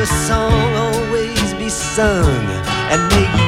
Your 0.00 0.06
song 0.06 0.54
always 0.76 1.52
be 1.60 1.68
sung. 1.68 2.46
And 2.88 3.06
may 3.12 3.39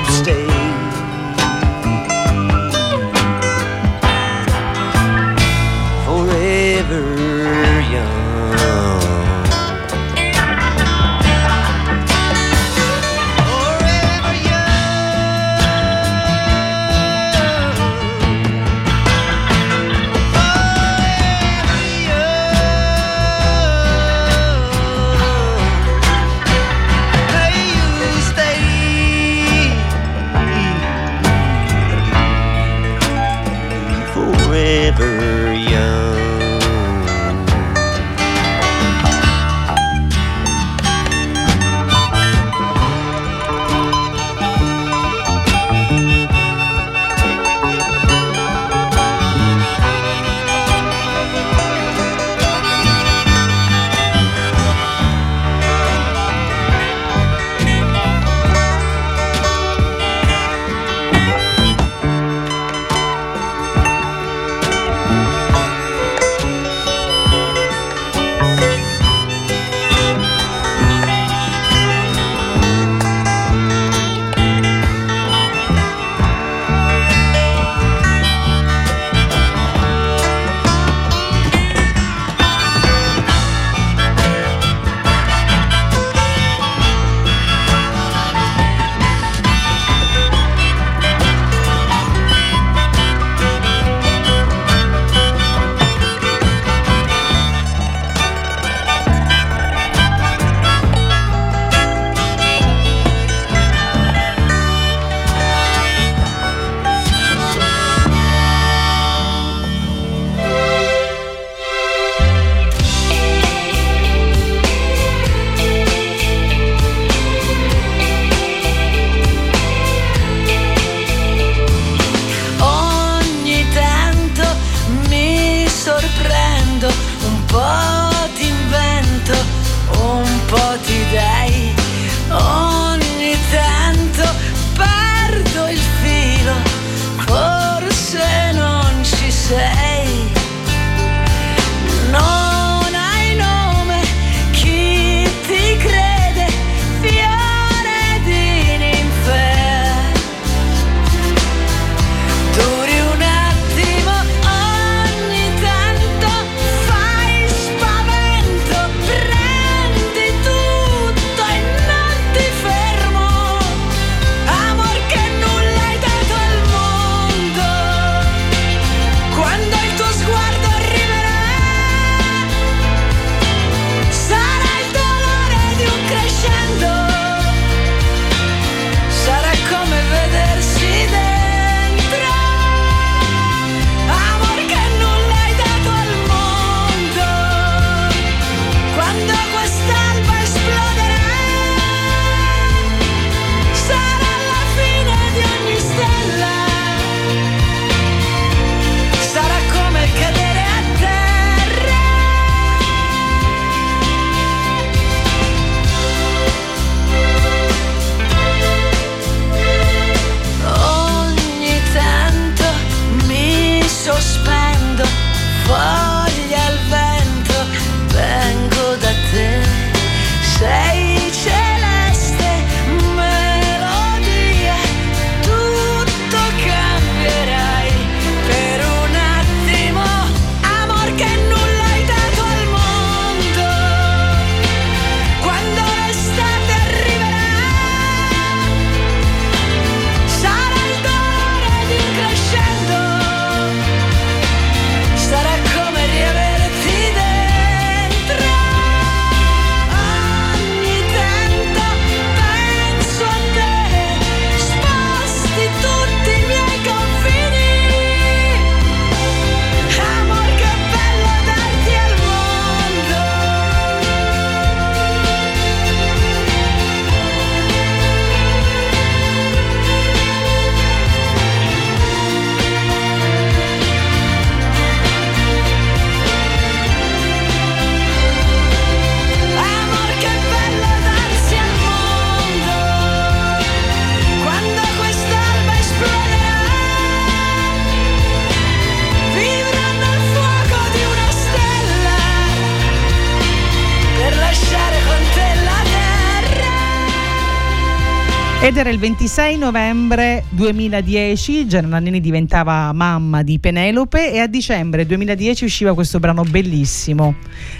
il 298.90 298.98
26 298.98 299.58
novembre 299.58 300.42
2010, 300.54 301.66
Gianna 301.66 301.88
Nannini 301.88 302.20
diventava 302.20 302.92
mamma 302.92 303.42
di 303.42 303.58
Penelope 303.58 304.32
e 304.32 304.38
a 304.38 304.46
dicembre 304.46 305.06
2010 305.06 305.64
usciva 305.64 305.94
questo 305.94 306.18
brano 306.20 306.42
bellissimo 306.42 307.36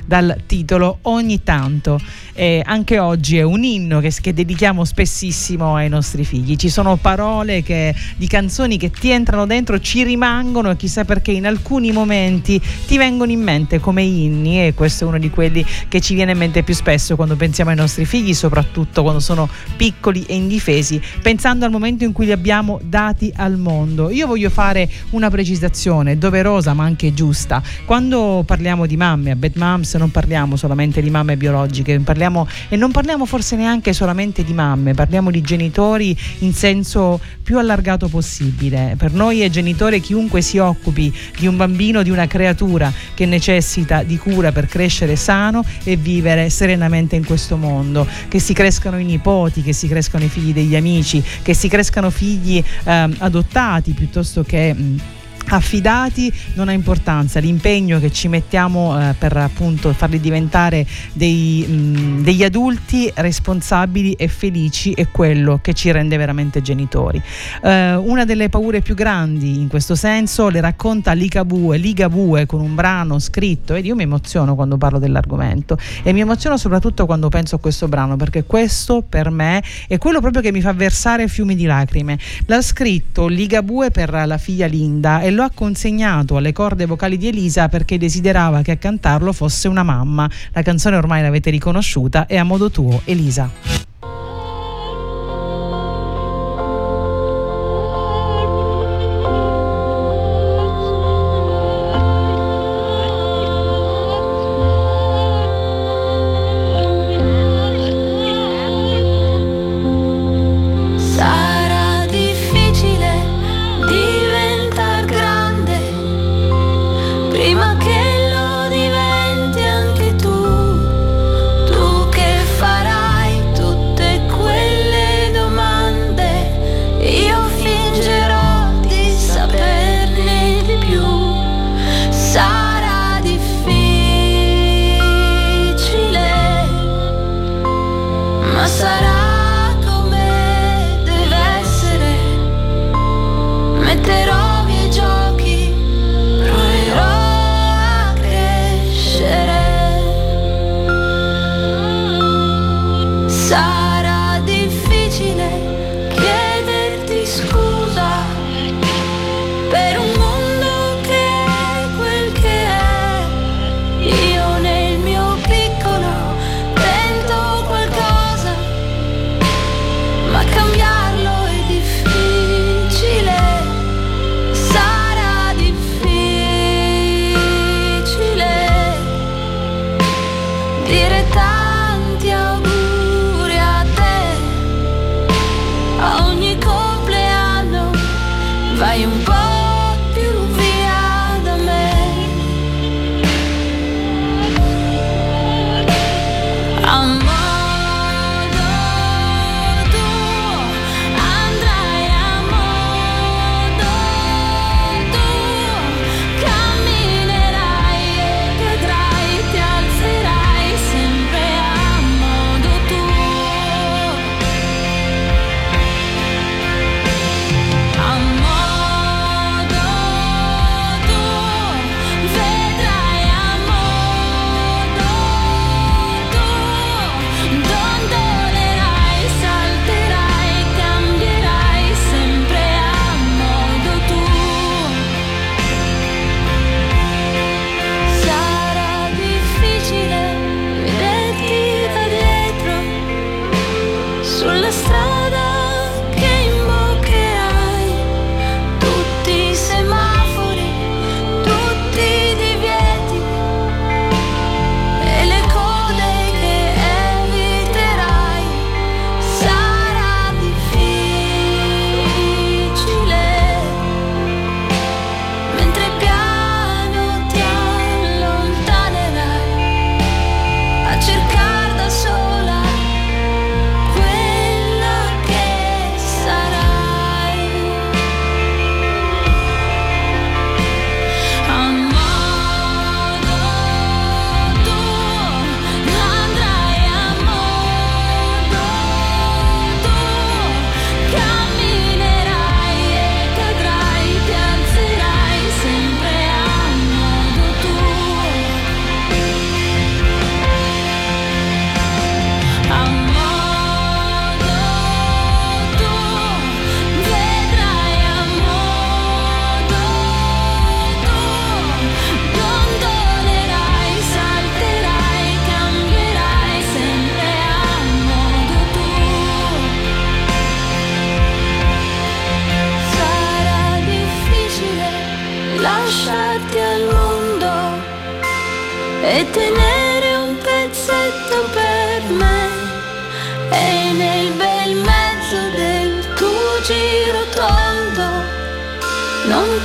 dal 0.07 0.41
titolo 0.47 0.99
Ogni 1.03 1.43
tanto. 1.43 2.01
E 2.35 2.63
anche 2.65 2.99
oggi 2.99 3.37
è 3.37 3.43
un 3.43 3.63
inno 3.63 4.01
che, 4.01 4.11
che 4.19 4.33
dedichiamo 4.33 4.87
spessissimo 4.87 5.77
ai 5.77 5.91
nostri 5.91 6.25
figli. 6.25 6.57
Ci 6.57 6.71
sono 6.71 6.97
parole 6.97 7.63
che, 7.63 7.95
di 8.17 8.27
canzoni 8.27 8.79
che 8.79 8.91
ti 8.91 9.11
entrano 9.11 9.45
dentro, 9.45 9.79
ci 9.79 10.03
rimangono 10.03 10.71
e 10.71 10.77
chissà 10.77 11.05
perché 11.05 11.31
in 11.31 11.47
alcuni 11.47 11.93
momenti 11.93 12.59
ti 12.87 12.97
vengono 12.97 13.31
in 13.31 13.43
mente 13.43 13.81
come 13.81 14.01
inni 14.01 14.67
e 14.67 14.73
questo 14.73 15.05
è 15.05 15.09
uno 15.09 15.19
di 15.19 15.29
quelli 15.29 15.63
che 15.89 16.01
ci 16.01 16.15
viene 16.15 16.33
in 16.33 16.39
mente 16.39 16.63
più 16.63 16.73
spesso 16.73 17.17
quando 17.17 17.37
pensiamo 17.37 17.71
ai 17.71 17.77
nostri 17.77 18.07
figli, 18.07 18.33
soprattutto 18.33 19.03
quando 19.03 19.21
sono 19.21 19.47
piccoli 19.77 20.25
e 20.25 20.35
indifesi 20.35 21.01
pensando 21.21 21.67
al 21.67 21.71
momento 21.71 22.05
in 22.05 22.13
cui 22.13 22.25
li 22.25 22.33
abbiamo 22.33 22.62
dati 22.83 23.33
al 23.35 23.59
mondo. 23.59 24.11
Io 24.11 24.27
voglio 24.27 24.51
fare 24.51 24.89
una 25.11 25.31
precisazione 25.31 26.19
doverosa 26.19 26.75
ma 26.75 26.85
anche 26.85 27.13
giusta. 27.13 27.63
Quando 27.85 28.43
parliamo 28.47 28.87
di 28.87 28.97
mamme, 28.97 29.33
a 29.33 29.37
Bad 29.37 29.57
Moms 29.57 29.95
non 29.95 30.11
parliamo 30.11 30.57
solamente 30.57 31.03
di 31.03 31.11
mamme 31.11 31.37
biologiche, 31.37 31.99
parliamo, 32.01 32.47
e 32.69 32.77
non 32.77 32.91
parliamo 32.91 33.27
forse 33.27 33.57
neanche 33.57 33.93
solamente 33.93 34.45
di 34.45 34.53
mamme, 34.53 34.95
parliamo 34.95 35.31
di 35.31 35.41
genitori 35.41 36.17
in 36.39 36.53
senso 36.53 37.21
più 37.43 37.59
allargato 37.59 38.09
possibile. 38.09 38.95
Per 38.97 39.13
noi 39.13 39.41
è 39.41 39.51
genitore 39.51 40.01
chiunque 40.01 40.41
si 40.41 40.59
occupi 40.59 41.13
di 41.39 41.47
un 41.47 41.57
bambino, 41.57 42.03
di 42.03 42.11
una 42.11 42.27
creatura 42.27 42.93
che 43.15 43.27
necessita 43.27 44.03
di 44.03 44.17
cura 44.17 44.53
per 44.53 44.67
crescere 44.67 45.17
sano 45.17 45.65
e 45.85 45.97
vivere 45.97 46.51
serenamente 46.51 47.17
in 47.17 47.25
questo 47.25 47.57
mondo, 47.57 48.07
che 48.29 48.39
si 48.39 48.53
crescano 48.53 48.99
i 48.99 49.05
nipoti, 49.05 49.63
che 49.63 49.73
si 49.73 49.89
crescano 49.89 50.25
i 50.25 50.29
figli 50.29 50.53
degli 50.53 50.77
amici, 50.77 51.23
che 51.43 51.55
si 51.55 51.69
crescano 51.69 52.11
figli 52.11 52.52
ehm, 52.59 53.17
adottati 53.19 53.93
piuttosto 53.93 54.43
che... 54.43 54.75
Mh, 54.75 55.01
affidati 55.49 56.33
non 56.55 56.69
ha 56.69 56.73
importanza, 56.73 57.41
l'impegno 57.41 57.99
che 57.99 58.11
ci 58.11 58.29
mettiamo 58.29 58.99
eh, 58.99 59.15
per 59.19 59.37
appunto 59.37 59.93
farli 59.93 60.21
diventare 60.21 60.87
dei, 61.13 61.65
mh, 61.67 62.23
degli 62.23 62.45
adulti 62.45 63.11
responsabili 63.15 64.13
e 64.13 64.29
felici 64.29 64.93
è 64.93 65.09
quello 65.09 65.59
che 65.63 65.75
ci 65.75 65.91
rende 65.91 66.17
veramente 66.17 66.63
genitori. 66.63 67.21
Eh, 67.63 67.95
una 67.95 68.25
delle 68.25 68.49
paure 68.49 68.81
più 68.81 68.95
grandi 68.95 69.61
in 69.61 69.69
questo 69.69 69.95
senso 69.95 70.49
le 70.49 70.61
racconta 70.61 71.13
Ligabue, 71.13 71.77
Ligabue 71.77 72.47
con 72.47 72.61
un 72.61 72.75
brano 72.75 73.19
scritto 73.19 73.75
ed 73.75 73.85
io 73.85 73.95
mi 73.95 74.05
emoziono 74.05 74.55
quando 74.55 74.77
parlo 74.77 74.99
dell'argomento 74.99 75.77
e 76.03 76.13
mi 76.13 76.21
emoziono 76.21 76.57
soprattutto 76.57 77.07
quando 77.07 77.29
penso 77.29 77.57
a 77.57 77.59
questo 77.59 77.89
brano 77.89 78.17
perché 78.17 78.45
questo 78.45 79.03
per 79.07 79.31
me 79.31 79.63
è 79.89 79.99
quello 79.99 80.21
proprio 80.21 80.43
che 80.43 80.53
mi 80.53 80.61
fa 80.61 80.73
versare 80.73 81.29
fiumi 81.29 81.55
di 81.55 81.65
lacrime. 81.65 82.19
L'ha 82.47 82.63
scritto 82.63 83.27
Ligabue 83.27 83.91
per 83.91 84.11
la 84.27 84.39
figlia 84.39 84.67
Linda 84.67 85.21
e 85.21 85.31
lo 85.35 85.43
ha 85.43 85.51
consegnato 85.53 86.37
alle 86.37 86.53
corde 86.53 86.87
vocali 86.87 87.17
di 87.17 87.29
Elisa 87.29 87.69
perché 87.69 87.99
desiderava 87.99 88.63
che 88.63 88.73
a 88.73 88.77
cantarlo 88.77 89.33
fosse 89.33 89.69
una 89.69 89.83
mamma. 89.83 90.29
La 90.53 90.63
canzone 90.63 90.97
ormai 90.97 91.23
l'avete 91.23 91.51
riconosciuta 91.51 92.27
è 92.27 92.37
a 92.37 92.45
modo 92.45 92.71
tuo, 92.71 93.03
Elisa. 93.05 93.51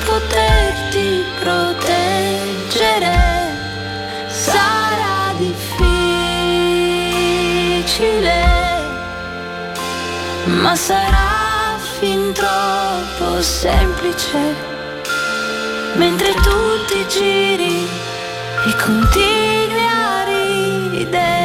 Poterti 0.05 1.23
proteggere 1.39 3.15
sarà 4.27 5.33
difficile, 5.37 5.65
ma 10.45 10.75
sarà 10.75 11.77
fin 11.99 12.33
troppo 12.33 13.41
semplice. 13.41 14.75
Mentre 15.95 16.33
tu 16.33 16.85
ti 16.87 17.05
giri 17.07 17.87
e 18.67 18.75
continui 18.75 19.85
a 19.85 20.23
ridere. 20.25 21.36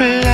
Flowers 0.00 0.29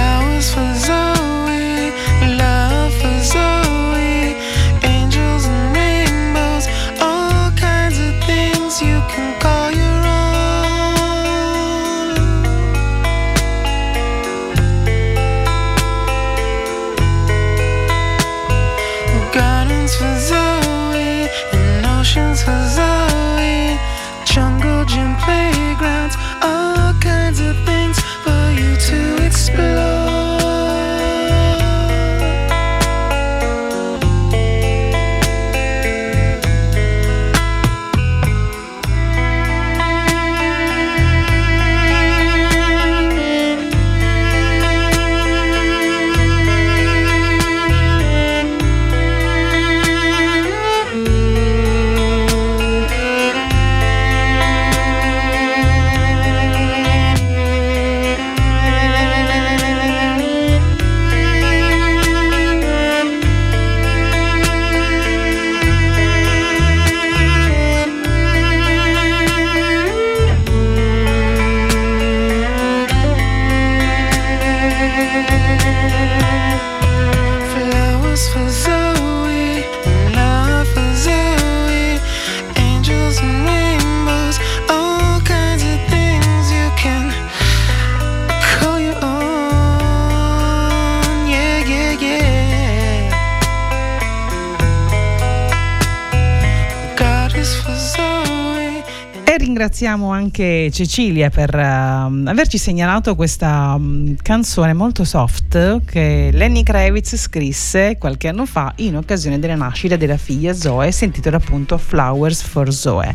ringraziamo 99.76 100.10
anche 100.10 100.70
Cecilia 100.72 101.28
per 101.28 101.54
ehm, 101.54 102.26
averci 102.28 102.56
segnalato 102.56 103.14
questa 103.14 103.76
mm, 103.78 104.14
canzone 104.22 104.72
molto 104.72 105.04
soft 105.04 105.82
che 105.84 106.30
Lenny 106.32 106.62
Kravitz 106.62 107.14
scrisse 107.16 107.98
qualche 107.98 108.28
anno 108.28 108.46
fa 108.46 108.72
in 108.76 108.96
occasione 108.96 109.38
della 109.38 109.54
nascita 109.54 109.96
della 109.96 110.16
figlia 110.16 110.54
Zoe, 110.54 110.92
si 110.92 111.04
intitola 111.04 111.36
appunto 111.36 111.76
Flowers 111.76 112.40
for 112.40 112.72
Zoe. 112.72 113.14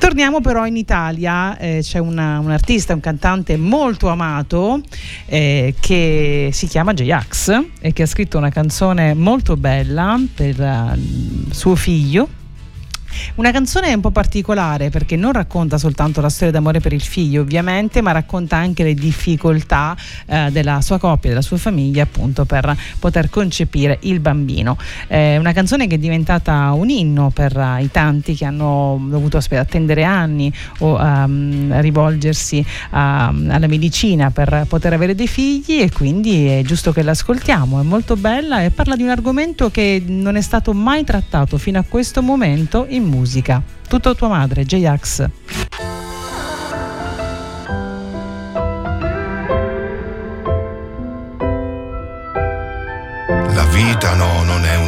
Torniamo 0.00 0.40
però 0.40 0.66
in 0.66 0.76
Italia, 0.76 1.56
eh, 1.56 1.78
c'è 1.82 1.98
una- 1.98 2.40
un 2.40 2.50
artista, 2.50 2.94
un 2.94 3.00
cantante 3.00 3.56
molto 3.56 4.08
amato 4.08 4.80
eh, 5.26 5.72
che 5.78 6.50
si 6.52 6.66
chiama 6.66 6.94
J-Ax 6.94 7.60
e 7.80 7.92
che 7.92 8.02
ha 8.02 8.06
scritto 8.06 8.38
una 8.38 8.50
canzone 8.50 9.14
molto 9.14 9.56
bella 9.56 10.20
per 10.34 10.60
eh, 10.60 10.98
suo 11.52 11.76
figlio 11.76 12.40
una 13.36 13.50
canzone 13.50 13.92
un 13.92 14.00
po' 14.00 14.10
particolare 14.10 14.90
perché 14.90 15.16
non 15.16 15.32
racconta 15.32 15.78
soltanto 15.78 16.20
la 16.20 16.28
storia 16.28 16.52
d'amore 16.52 16.80
per 16.80 16.92
il 16.92 17.02
figlio, 17.02 17.42
ovviamente, 17.42 18.00
ma 18.00 18.12
racconta 18.12 18.56
anche 18.56 18.82
le 18.82 18.94
difficoltà 18.94 19.96
eh, 20.26 20.50
della 20.50 20.80
sua 20.80 20.98
coppia, 20.98 21.30
della 21.30 21.42
sua 21.42 21.56
famiglia, 21.56 22.02
appunto, 22.02 22.44
per 22.44 22.76
poter 22.98 23.30
concepire 23.30 23.98
il 24.02 24.20
bambino. 24.20 24.76
È 25.06 25.36
una 25.36 25.52
canzone 25.52 25.86
che 25.86 25.96
è 25.96 25.98
diventata 25.98 26.72
un 26.72 26.88
inno 26.88 27.30
per 27.30 27.56
eh, 27.56 27.82
i 27.82 27.90
tanti 27.90 28.34
che 28.34 28.44
hanno 28.44 29.00
dovuto 29.08 29.38
attendere 29.38 30.04
anni 30.04 30.52
o 30.78 30.98
ehm, 30.98 31.80
rivolgersi 31.80 32.64
a- 32.90 33.26
alla 33.28 33.66
medicina 33.66 34.30
per 34.30 34.66
poter 34.68 34.92
avere 34.92 35.14
dei 35.14 35.26
figli 35.26 35.80
e 35.80 35.90
quindi 35.90 36.46
è 36.46 36.62
giusto 36.62 36.92
che 36.92 37.02
l'ascoltiamo. 37.02 37.80
È 37.80 37.84
molto 37.84 38.16
bella 38.16 38.62
e 38.62 38.70
parla 38.70 38.96
di 38.96 39.02
un 39.02 39.10
argomento 39.10 39.70
che 39.70 40.02
non 40.06 40.36
è 40.36 40.40
stato 40.40 40.72
mai 40.72 41.04
trattato 41.04 41.58
fino 41.58 41.78
a 41.78 41.84
questo 41.86 42.22
momento 42.22 42.86
in 42.88 43.01
musica. 43.04 43.62
Tutto 43.88 44.14
tua 44.14 44.28
madre, 44.28 44.64
J-Ax. 44.64 45.28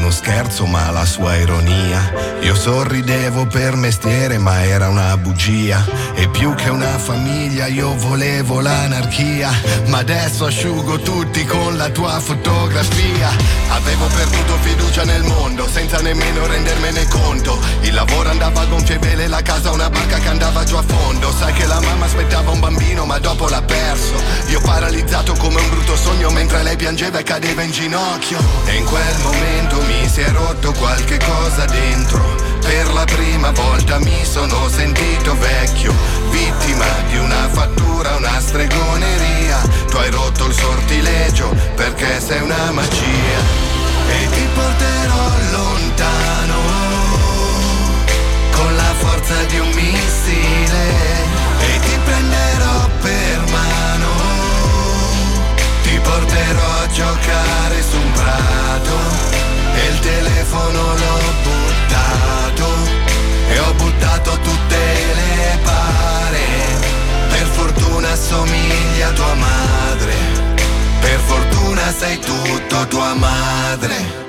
Uno 0.04 0.12
scherzo, 0.12 0.66
ma 0.66 0.90
la 0.90 1.06
sua 1.06 1.34
ironia. 1.36 2.12
Io 2.42 2.54
sorridevo 2.54 3.46
per 3.46 3.74
mestiere, 3.74 4.36
ma 4.36 4.62
era 4.62 4.88
una 4.90 5.16
bugia. 5.16 5.82
E 6.14 6.28
più 6.28 6.54
che 6.54 6.68
una 6.68 6.98
famiglia, 6.98 7.66
io 7.68 7.94
volevo 7.96 8.60
l'anarchia. 8.60 9.50
Ma 9.86 9.98
adesso 9.98 10.44
asciugo 10.44 10.98
tutti 10.98 11.46
con 11.46 11.78
la 11.78 11.88
tua 11.88 12.20
fotografia. 12.20 13.30
Avevo 13.70 14.06
perduto 14.08 14.58
fiducia 14.60 15.04
nel 15.04 15.22
mondo, 15.22 15.66
senza 15.66 16.00
nemmeno 16.00 16.46
rendermene 16.46 17.08
conto. 17.08 17.58
Il 17.80 17.94
lavoro 17.94 18.28
andava 18.28 18.60
a 18.60 18.66
gonfie 18.66 18.98
vele, 18.98 19.26
la 19.26 19.40
casa 19.40 19.70
una 19.70 19.88
barca 19.88 20.18
che 20.18 20.28
andava 20.28 20.64
giù 20.64 20.76
a 20.76 20.84
fondo. 20.86 21.32
Sai 21.32 21.54
che 21.54 21.64
la 21.64 21.80
mamma 21.80 22.04
aspettava 22.04 22.50
un 22.50 22.60
bambino, 22.60 23.06
ma 23.06 23.18
dopo 23.18 23.48
l'ha 23.48 23.62
perso. 23.62 24.20
Io 24.48 24.60
paralizzato 24.60 25.32
come 25.38 25.60
un 25.62 25.70
brutto 25.70 25.96
sogno, 25.96 26.28
mentre 26.28 26.62
lei 26.62 26.76
piangeva 26.76 27.20
e 27.20 27.22
cadeva 27.22 27.62
in 27.62 27.70
ginocchio. 27.70 28.38
E 28.66 28.74
in 28.76 28.84
quel 28.84 29.16
momento 29.22 29.80
mi 29.80 30.03
si 30.08 30.20
è 30.20 30.30
rotto 30.30 30.72
qualche 30.72 31.18
cosa 31.18 31.64
dentro. 31.66 32.22
Per 32.60 32.92
la 32.92 33.04
prima 33.04 33.50
volta 33.50 33.98
mi 33.98 34.24
sono 34.24 34.68
sentito 34.68 35.36
vecchio, 35.38 35.92
vittima 36.30 36.86
di 37.08 37.18
una 37.18 37.48
fattura, 37.50 38.16
una 38.16 38.40
stregoneria. 38.40 39.60
Tu 39.90 39.96
hai 39.96 40.10
rotto 40.10 40.46
il 40.46 40.54
sortilegio, 40.54 41.54
tua 72.86 73.14
madre. 73.14 74.22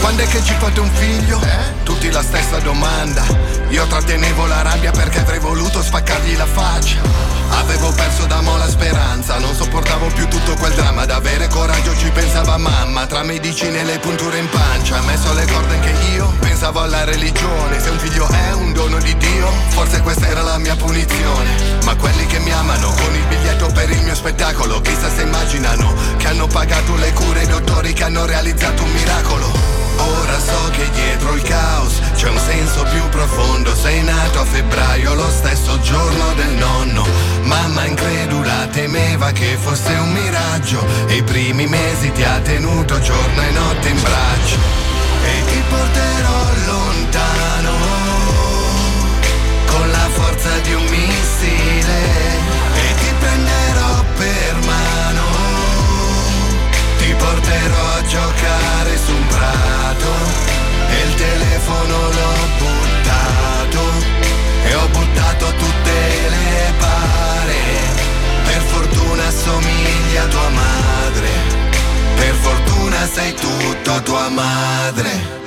Quando 0.00 0.22
è 0.22 0.26
che 0.26 0.42
ci 0.42 0.54
fate 0.58 0.80
un 0.80 0.90
figlio? 0.90 1.40
Tutti 1.84 2.10
la 2.10 2.22
stessa 2.22 2.58
domanda. 2.58 3.24
Io 3.68 3.86
trattenevo 3.86 4.46
la 4.46 4.62
rabbia 4.62 4.90
perché 4.90 5.20
avrei 5.20 5.38
voluto 5.38 5.82
spaccargli 5.82 6.36
la 6.36 6.46
faccia. 6.46 7.41
Avevo 7.54 7.92
perso 7.92 8.26
da 8.26 8.40
mo' 8.40 8.56
la 8.56 8.68
speranza, 8.68 9.38
non 9.38 9.54
sopportavo 9.54 10.06
più 10.08 10.26
tutto 10.28 10.54
quel 10.54 10.72
dramma. 10.74 11.04
Da 11.04 11.16
avere 11.16 11.48
coraggio 11.48 11.96
ci 11.96 12.10
pensava 12.10 12.56
mamma, 12.56 13.06
tra 13.06 13.22
medicine 13.22 13.80
e 13.80 13.84
le 13.84 13.98
punture 13.98 14.38
in 14.38 14.48
pancia. 14.48 15.00
Messo 15.02 15.32
le 15.32 15.46
corde 15.46 15.74
anche 15.74 15.94
io, 16.12 16.32
pensavo 16.40 16.80
alla 16.80 17.04
religione. 17.04 17.80
Se 17.80 17.90
un 17.90 17.98
figlio 17.98 18.26
è 18.28 18.52
un 18.52 18.72
dono 18.72 18.98
di 18.98 19.16
Dio, 19.16 19.50
forse 19.68 20.00
questa 20.00 20.26
era 20.28 20.42
la 20.42 20.58
mia 20.58 20.76
punizione. 20.76 21.80
Ma 21.84 21.94
quelli 21.96 22.26
che 22.26 22.38
mi 22.40 22.52
amano 22.52 22.92
con 22.92 23.14
il 23.14 23.26
biglietto 23.26 23.66
per 23.68 23.90
il 23.90 24.02
mio 24.02 24.14
spettacolo, 24.14 24.80
chissà 24.80 25.10
se 25.10 25.22
immaginano 25.22 25.94
che 26.16 26.28
hanno 26.28 26.46
pagato 26.46 26.94
le 26.96 27.12
cure 27.12 27.42
i 27.42 27.46
dottori 27.46 27.92
che 27.92 28.04
hanno 28.04 28.24
realizzato 28.24 28.82
un 28.82 28.92
miracolo. 28.92 29.71
Ora 30.02 30.38
so 30.38 30.70
che 30.70 30.88
dietro 30.90 31.34
il 31.34 31.42
caos 31.42 32.00
c'è 32.14 32.28
un 32.28 32.38
senso 32.38 32.82
più 32.84 33.08
profondo. 33.08 33.74
Sei 33.74 34.02
nato 34.02 34.40
a 34.40 34.44
febbraio, 34.44 35.14
lo 35.14 35.30
stesso 35.30 35.78
giorno 35.80 36.34
del 36.34 36.52
nonno. 36.54 37.06
Mamma 37.42 37.84
incredula 37.84 38.66
temeva 38.70 39.30
che 39.32 39.56
fosse 39.60 39.92
un 39.92 40.12
miraggio. 40.12 40.84
E 41.06 41.16
i 41.16 41.22
primi 41.22 41.66
mesi 41.66 42.10
ti 42.12 42.22
ha 42.22 42.38
tenuto 42.40 43.00
giorno 43.00 43.42
e 43.42 43.50
notte 43.50 43.88
in 43.88 44.00
braccio. 44.00 44.56
E 45.24 45.44
ti 45.46 45.62
porterò 45.68 46.40
lontano 46.66 47.72
con 49.66 49.90
la 49.90 50.08
forza 50.10 50.58
di 50.62 50.72
un 50.74 50.84
missile. 50.84 52.00
E 52.74 52.94
ti 52.94 53.14
prenderò 53.18 54.04
per 54.16 54.64
mano 54.66 54.92
ti 57.02 57.14
porterò 57.14 57.84
a 57.98 58.02
giocare 58.06 58.81
telefono 61.62 61.96
l'ho 62.10 62.34
buttato 62.58 63.82
e 64.64 64.74
ho 64.74 64.88
buttato 64.88 65.46
tutte 65.46 65.92
le 66.28 66.72
pare. 66.78 67.60
Per 68.44 68.62
fortuna 68.62 69.26
assomiglia 69.26 70.22
a 70.22 70.26
tua 70.26 70.48
madre, 70.48 71.28
per 72.16 72.34
fortuna 72.34 73.06
sei 73.06 73.34
tutto 73.34 74.02
tua 74.02 74.28
madre. 74.28 75.40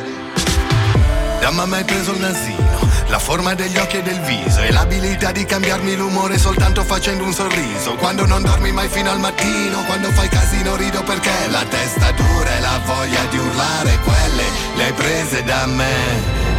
Da 1.41 1.51
mamma 1.51 1.77
hai 1.77 1.83
preso 1.83 2.13
il 2.13 2.19
nasino, 2.19 2.79
la 3.07 3.19
forma 3.19 3.53
degli 3.53 3.77
occhi 3.77 3.97
e 3.97 4.01
del 4.01 4.19
viso 4.21 4.61
e 4.61 4.71
l'abilità 4.71 5.31
di 5.31 5.45
cambiarmi 5.45 5.95
l'umore 5.95 6.37
soltanto 6.37 6.83
facendo 6.83 7.23
un 7.23 7.33
sorriso. 7.33 7.95
Quando 7.95 8.25
non 8.25 8.41
dormi 8.41 8.71
mai 8.71 8.87
fino 8.89 9.09
al 9.09 9.19
mattino, 9.19 9.83
quando 9.85 10.09
fai 10.11 10.27
casino 10.27 10.75
rido 10.75 11.03
perché 11.03 11.47
la 11.49 11.63
testa 11.69 12.11
dura 12.11 12.57
e 12.57 12.59
la 12.61 12.81
voglia 12.85 13.23
di 13.29 13.37
urlare, 13.37 13.99
quelle 14.03 14.43
le 14.75 14.83
hai 14.83 14.93
prese 14.93 15.43
da 15.43 15.65
me, 15.65 15.93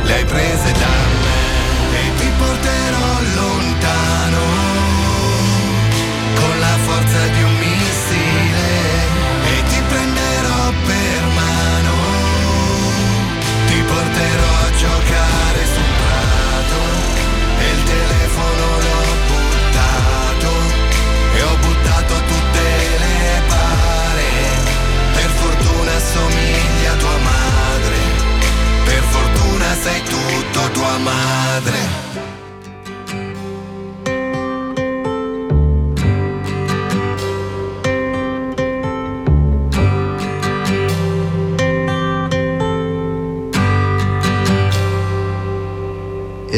le 0.03 0.15
hai 0.15 0.25
prese 0.25 0.73
da 0.73 0.95
me 1.23 1.47
e 1.99 2.15
ti 2.19 2.31
porterò 2.39 3.21
lontano 3.35 4.45
con 6.35 6.59
la 6.61 6.77
forza 6.85 7.27
di 7.29 7.43
un 7.43 7.55
missile 7.59 8.69
e 9.45 9.63
ti 9.69 9.81
prenderò 9.89 10.73
per 10.85 11.23
mano 11.35 11.95
ti 13.67 13.83
porterò 13.83 14.53
a 14.67 14.71
giocare 14.77 15.65
sul 15.65 15.91
prato 16.03 16.16
madre. 30.99 32.07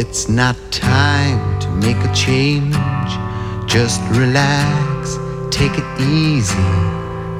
It's 0.00 0.28
not 0.28 0.56
time 0.70 1.60
to 1.60 1.68
make 1.70 1.96
a 1.96 2.12
change. 2.14 2.74
Just 3.66 4.00
relax, 4.10 5.18
take 5.50 5.72
it 5.76 6.00
easy. 6.00 6.56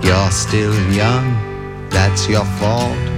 You're 0.03 0.30
still 0.30 0.74
young, 0.92 1.26
that's 1.90 2.28
your 2.28 2.44
fault. 2.59 3.18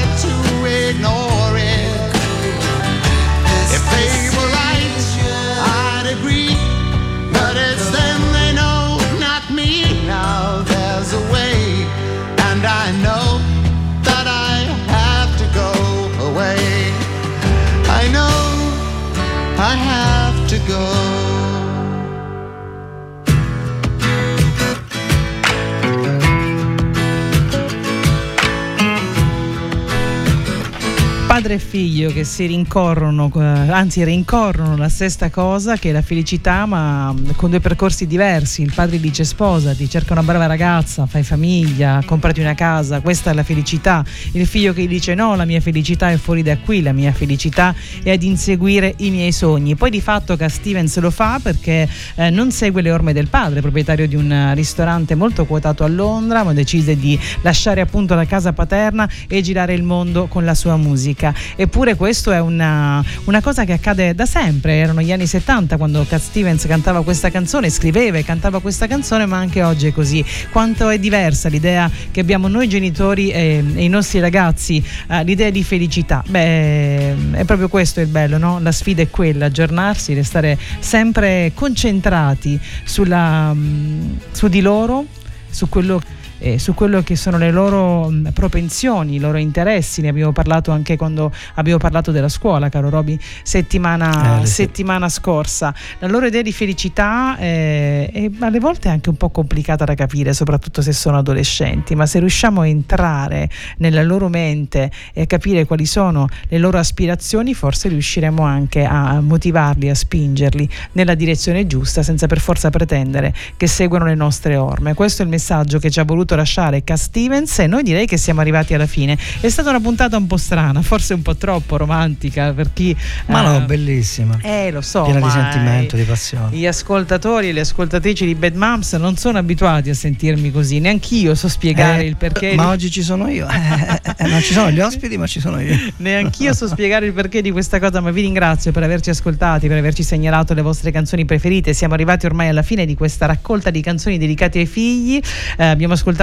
Padre 31.41 31.55
e 31.55 31.59
figlio 31.59 32.13
che 32.13 32.23
si 32.23 32.45
rincorrono, 32.45 33.31
eh, 33.35 33.41
anzi 33.41 34.03
rincorrono 34.03 34.77
la 34.77 34.89
stessa 34.89 35.31
cosa 35.31 35.75
che 35.75 35.89
è 35.89 35.91
la 35.91 36.03
felicità, 36.03 36.67
ma 36.67 37.11
mm, 37.11 37.31
con 37.35 37.49
due 37.49 37.59
percorsi 37.59 38.05
diversi. 38.05 38.61
Il 38.61 38.71
padre 38.75 38.99
dice 38.99 39.23
sposati, 39.23 39.89
cerca 39.89 40.13
una 40.13 40.21
brava 40.21 40.45
ragazza, 40.45 41.07
fai 41.07 41.23
famiglia, 41.23 42.03
comprati 42.05 42.41
una 42.41 42.53
casa, 42.53 42.99
questa 42.99 43.31
è 43.31 43.33
la 43.33 43.41
felicità. 43.41 44.05
Il 44.33 44.45
figlio 44.45 44.71
che 44.71 44.85
dice 44.85 45.15
no, 45.15 45.35
la 45.35 45.45
mia 45.45 45.59
felicità 45.61 46.11
è 46.11 46.17
fuori 46.17 46.43
da 46.43 46.59
qui, 46.59 46.83
la 46.83 46.91
mia 46.91 47.11
felicità 47.11 47.73
è 48.03 48.11
ad 48.11 48.21
inseguire 48.21 48.93
i 48.97 49.09
miei 49.09 49.31
sogni. 49.31 49.73
Poi 49.73 49.89
di 49.89 49.99
fatto 49.99 50.37
Cat 50.37 50.51
Stevens 50.51 50.99
lo 50.99 51.09
fa 51.09 51.39
perché 51.41 51.89
eh, 52.17 52.29
non 52.29 52.51
segue 52.51 52.83
le 52.83 52.91
orme 52.91 53.13
del 53.13 53.29
padre, 53.29 53.61
proprietario 53.61 54.07
di 54.07 54.15
un 54.15 54.31
eh, 54.31 54.53
ristorante 54.53 55.15
molto 55.15 55.45
quotato 55.45 55.83
a 55.83 55.87
Londra, 55.87 56.43
ma 56.43 56.53
decise 56.53 56.95
di 56.95 57.19
lasciare 57.41 57.81
appunto 57.81 58.13
la 58.13 58.25
casa 58.25 58.53
paterna 58.53 59.09
e 59.27 59.41
girare 59.41 59.73
il 59.73 59.81
mondo 59.81 60.27
con 60.27 60.45
la 60.45 60.53
sua 60.53 60.77
musica. 60.77 61.29
Eppure 61.55 61.95
questo 61.95 62.31
è 62.31 62.39
una, 62.39 63.03
una 63.25 63.41
cosa 63.41 63.63
che 63.65 63.73
accade 63.73 64.13
da 64.15 64.25
sempre, 64.25 64.75
erano 64.75 65.01
gli 65.01 65.11
anni 65.11 65.27
70 65.27 65.77
quando 65.77 66.05
Cat 66.07 66.21
Stevens 66.21 66.65
cantava 66.65 67.03
questa 67.03 67.29
canzone, 67.29 67.69
scriveva 67.69 68.17
e 68.17 68.23
cantava 68.23 68.59
questa 68.59 68.87
canzone, 68.87 69.25
ma 69.25 69.37
anche 69.37 69.63
oggi 69.63 69.87
è 69.87 69.93
così. 69.93 70.23
Quanto 70.51 70.89
è 70.89 70.99
diversa 70.99 71.49
l'idea 71.49 71.89
che 72.11 72.19
abbiamo 72.19 72.47
noi 72.47 72.67
genitori 72.67 73.31
e, 73.31 73.63
e 73.75 73.83
i 73.83 73.89
nostri 73.89 74.19
ragazzi, 74.19 74.83
eh, 75.09 75.23
l'idea 75.23 75.49
di 75.49 75.63
felicità. 75.63 76.23
Beh, 76.27 77.31
è 77.31 77.43
proprio 77.45 77.67
questo 77.67 78.01
il 78.01 78.07
bello, 78.07 78.37
no? 78.37 78.59
La 78.59 78.71
sfida 78.71 79.01
è 79.01 79.09
quella, 79.09 79.45
aggiornarsi, 79.45 80.13
restare 80.13 80.57
sempre 80.79 81.51
concentrati 81.53 82.59
sulla, 82.83 83.53
mm, 83.53 84.13
su 84.31 84.47
di 84.47 84.61
loro, 84.61 85.05
su 85.49 85.69
quello 85.69 86.01
eh, 86.41 86.59
su 86.59 86.73
quello 86.73 87.01
che 87.03 87.15
sono 87.15 87.37
le 87.37 87.51
loro 87.51 88.09
mh, 88.09 88.31
propensioni, 88.33 89.15
i 89.15 89.19
loro 89.19 89.37
interessi. 89.37 90.01
Ne 90.01 90.09
abbiamo 90.09 90.31
parlato 90.31 90.71
anche 90.71 90.97
quando 90.97 91.31
abbiamo 91.55 91.79
parlato 91.79 92.11
della 92.11 92.29
scuola, 92.29 92.69
caro 92.69 92.89
Roby, 92.89 93.17
settimana, 93.43 94.41
Eh, 94.41 94.45
sì. 94.45 94.53
settimana 94.53 95.07
scorsa. 95.09 95.73
La 95.99 96.07
loro 96.07 96.25
idea 96.25 96.41
di 96.41 96.51
felicità 96.51 97.37
eh, 97.37 98.09
è 98.11 98.29
alle 98.39 98.59
volte 98.59 98.89
anche 98.89 99.09
un 99.09 99.17
po' 99.17 99.29
complicata 99.29 99.85
da 99.85 99.93
capire, 99.93 100.33
soprattutto 100.33 100.81
se 100.81 100.91
sono 100.91 101.17
adolescenti, 101.17 101.95
ma 101.95 102.05
se 102.05 102.19
riusciamo 102.19 102.61
a 102.61 102.67
entrare 102.67 103.49
nella 103.77 104.03
loro 104.03 104.27
mente 104.27 104.91
e 105.13 105.21
a 105.21 105.25
capire 105.25 105.65
quali 105.65 105.85
sono 105.85 106.27
le 106.47 106.57
loro 106.57 106.77
aspirazioni, 106.77 107.53
forse 107.53 107.89
riusciremo 107.89 108.41
anche 108.43 108.83
a 108.83 109.19
motivarli, 109.21 109.89
a 109.89 109.95
spingerli 109.95 110.67
nella 110.93 111.13
direzione 111.15 111.67
giusta, 111.67 112.01
senza 112.03 112.27
per 112.27 112.39
forza 112.39 112.69
pretendere 112.69 113.33
che 113.57 113.67
seguano 113.67 114.05
le 114.05 114.15
nostre 114.15 114.55
orme. 114.55 114.93
Questo 114.93 115.21
è 115.21 115.25
il 115.25 115.31
messaggio 115.31 115.79
che 115.79 115.89
ci 115.89 115.99
ha 115.99 116.03
voluto 116.03 116.30
lasciare 116.35 116.83
Cat 116.83 116.97
Stevens 116.97 117.59
e 117.59 117.67
noi 117.67 117.83
direi 117.83 118.05
che 118.05 118.17
siamo 118.17 118.41
arrivati 118.41 118.73
alla 118.73 118.85
fine. 118.85 119.17
È 119.39 119.49
stata 119.49 119.69
una 119.69 119.79
puntata 119.79 120.17
un 120.17 120.27
po' 120.27 120.37
strana, 120.37 120.81
forse 120.81 121.13
un 121.13 121.21
po' 121.21 121.35
troppo 121.35 121.77
romantica 121.77 122.51
per 122.53 122.71
chi... 122.73 122.95
Ma 123.27 123.41
eh, 123.41 123.59
no, 123.59 123.65
bellissima. 123.65 124.37
eh, 124.41 124.71
lo 124.71 124.81
so. 124.81 125.03
Piena 125.03 125.19
di 125.19 125.29
sentimento, 125.29 125.95
di 125.95 126.03
passione. 126.03 126.55
Gli 126.55 126.65
ascoltatori 126.65 127.49
e 127.49 127.51
le 127.53 127.61
ascoltatrici 127.61 128.25
di 128.25 128.35
Bad 128.35 128.55
Moms 128.55 128.93
non 128.93 129.15
sono 129.17 129.37
abituati 129.37 129.89
a 129.89 129.93
sentirmi 129.95 130.51
così, 130.51 130.79
neanch'io 130.79 131.35
so 131.35 131.47
spiegare 131.49 132.03
Eh, 132.03 132.07
il 132.07 132.15
perché. 132.17 132.53
Ma 132.55 132.63
di- 132.65 132.69
oggi 132.71 132.91
ci 132.91 133.01
sono 133.01 133.27
io. 133.29 133.47
Eh, 133.47 134.01
eh, 134.17 134.27
non 134.27 134.41
ci 134.41 134.53
sono 134.53 134.69
gli 134.71 134.79
ospiti, 134.79 135.17
ma 135.17 135.27
ci 135.27 135.39
sono 135.39 135.59
io. 135.59 135.75
Neanch'io 135.97 136.53
so 136.53 136.67
spiegare 136.67 137.05
il 137.05 137.13
perché 137.13 137.41
di 137.41 137.51
questa 137.51 137.79
cosa, 137.79 137.99
ma 138.01 138.11
vi 138.11 138.21
ringrazio 138.21 138.71
per 138.71 138.83
averci 138.83 139.09
ascoltati, 139.09 139.67
per 139.67 139.77
averci 139.77 140.03
segnalato 140.03 140.53
le 140.53 140.61
vostre 140.61 140.91
canzoni 140.91 141.25
preferite. 141.25 141.73
Siamo 141.73 141.93
arrivati 141.93 142.25
ormai 142.25 142.47
alla 142.49 142.61
fine 142.61 142.85
di 142.85 142.95
questa 142.95 143.25
raccolta 143.25 143.69
di 143.69 143.81
canzoni 143.81 144.17
dedicate 144.17 144.59
ai 144.59 144.65
figli. 144.65 145.19
Eh, 145.57 145.65
abbiamo 145.65 145.93
ascoltato 145.93 146.19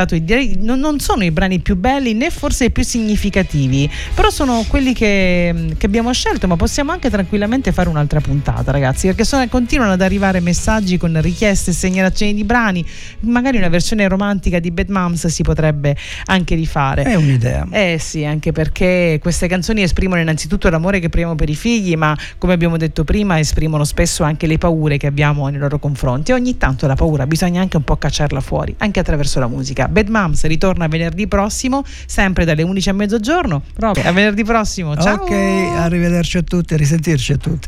non, 0.58 0.78
non 0.78 1.00
sono 1.00 1.24
i 1.24 1.30
brani 1.30 1.60
più 1.60 1.76
belli 1.76 2.14
né 2.14 2.30
forse 2.30 2.66
i 2.66 2.70
più 2.70 2.82
significativi, 2.82 3.90
però 4.14 4.30
sono 4.30 4.64
quelli 4.68 4.92
che, 4.92 5.74
che 5.76 5.86
abbiamo 5.86 6.12
scelto, 6.12 6.46
ma 6.46 6.56
possiamo 6.56 6.92
anche 6.92 7.10
tranquillamente 7.10 7.72
fare 7.72 7.88
un'altra 7.88 8.20
puntata, 8.20 8.70
ragazzi, 8.70 9.06
perché 9.06 9.24
sono- 9.24 9.46
continuano 9.48 9.92
ad 9.92 10.00
arrivare 10.02 10.40
messaggi 10.40 10.96
con 10.96 11.20
richieste 11.20 11.70
e 11.70 11.74
segnalazioni 11.74 12.34
di 12.34 12.44
brani. 12.44 12.84
Magari 13.20 13.56
una 13.58 13.68
versione 13.68 14.06
romantica 14.08 14.58
di 14.58 14.70
Bad 14.70 14.88
Moms 14.88 15.26
si 15.26 15.42
potrebbe 15.42 15.96
anche 16.26 16.54
rifare. 16.54 17.02
È 17.02 17.14
un'idea. 17.14 17.66
Eh 17.70 17.98
sì, 18.00 18.24
anche 18.24 18.52
perché 18.52 19.18
queste 19.20 19.46
canzoni 19.46 19.82
esprimono 19.82 20.20
innanzitutto 20.20 20.68
l'amore 20.68 20.98
che 20.98 21.08
proviamo 21.08 21.34
per 21.34 21.48
i 21.48 21.54
figli, 21.54 21.94
ma 21.94 22.16
come 22.38 22.52
abbiamo 22.52 22.76
detto 22.76 23.04
prima, 23.04 23.38
esprimono 23.38 23.84
spesso 23.84 24.22
anche 24.22 24.46
le 24.46 24.58
paure 24.58 24.96
che 24.96 25.06
abbiamo 25.06 25.48
nei 25.48 25.58
loro 25.58 25.78
confronti. 25.78 26.30
E 26.30 26.34
ogni 26.34 26.56
tanto 26.56 26.86
la 26.86 26.94
paura 26.94 27.26
bisogna 27.26 27.60
anche 27.60 27.76
un 27.76 27.84
po' 27.84 27.96
cacciarla 27.96 28.40
fuori, 28.40 28.74
anche 28.78 29.00
attraverso 29.00 29.38
la 29.40 29.48
musica. 29.48 29.77
Bad 29.86 30.08
Moms 30.08 30.44
ritorna 30.46 30.88
venerdì 30.88 31.28
prossimo, 31.28 31.84
sempre 32.06 32.44
dalle 32.44 32.62
11 32.62 32.88
a 32.88 32.92
mezzogiorno. 32.94 33.62
Rob, 33.76 34.00
a 34.02 34.10
venerdì 34.10 34.42
prossimo. 34.42 34.96
Ciao! 34.96 35.22
Ok, 35.22 35.30
arrivederci 35.30 36.38
a 36.38 36.42
tutti, 36.42 36.76
risentirci 36.76 37.32
a 37.32 37.36
tutti. 37.36 37.66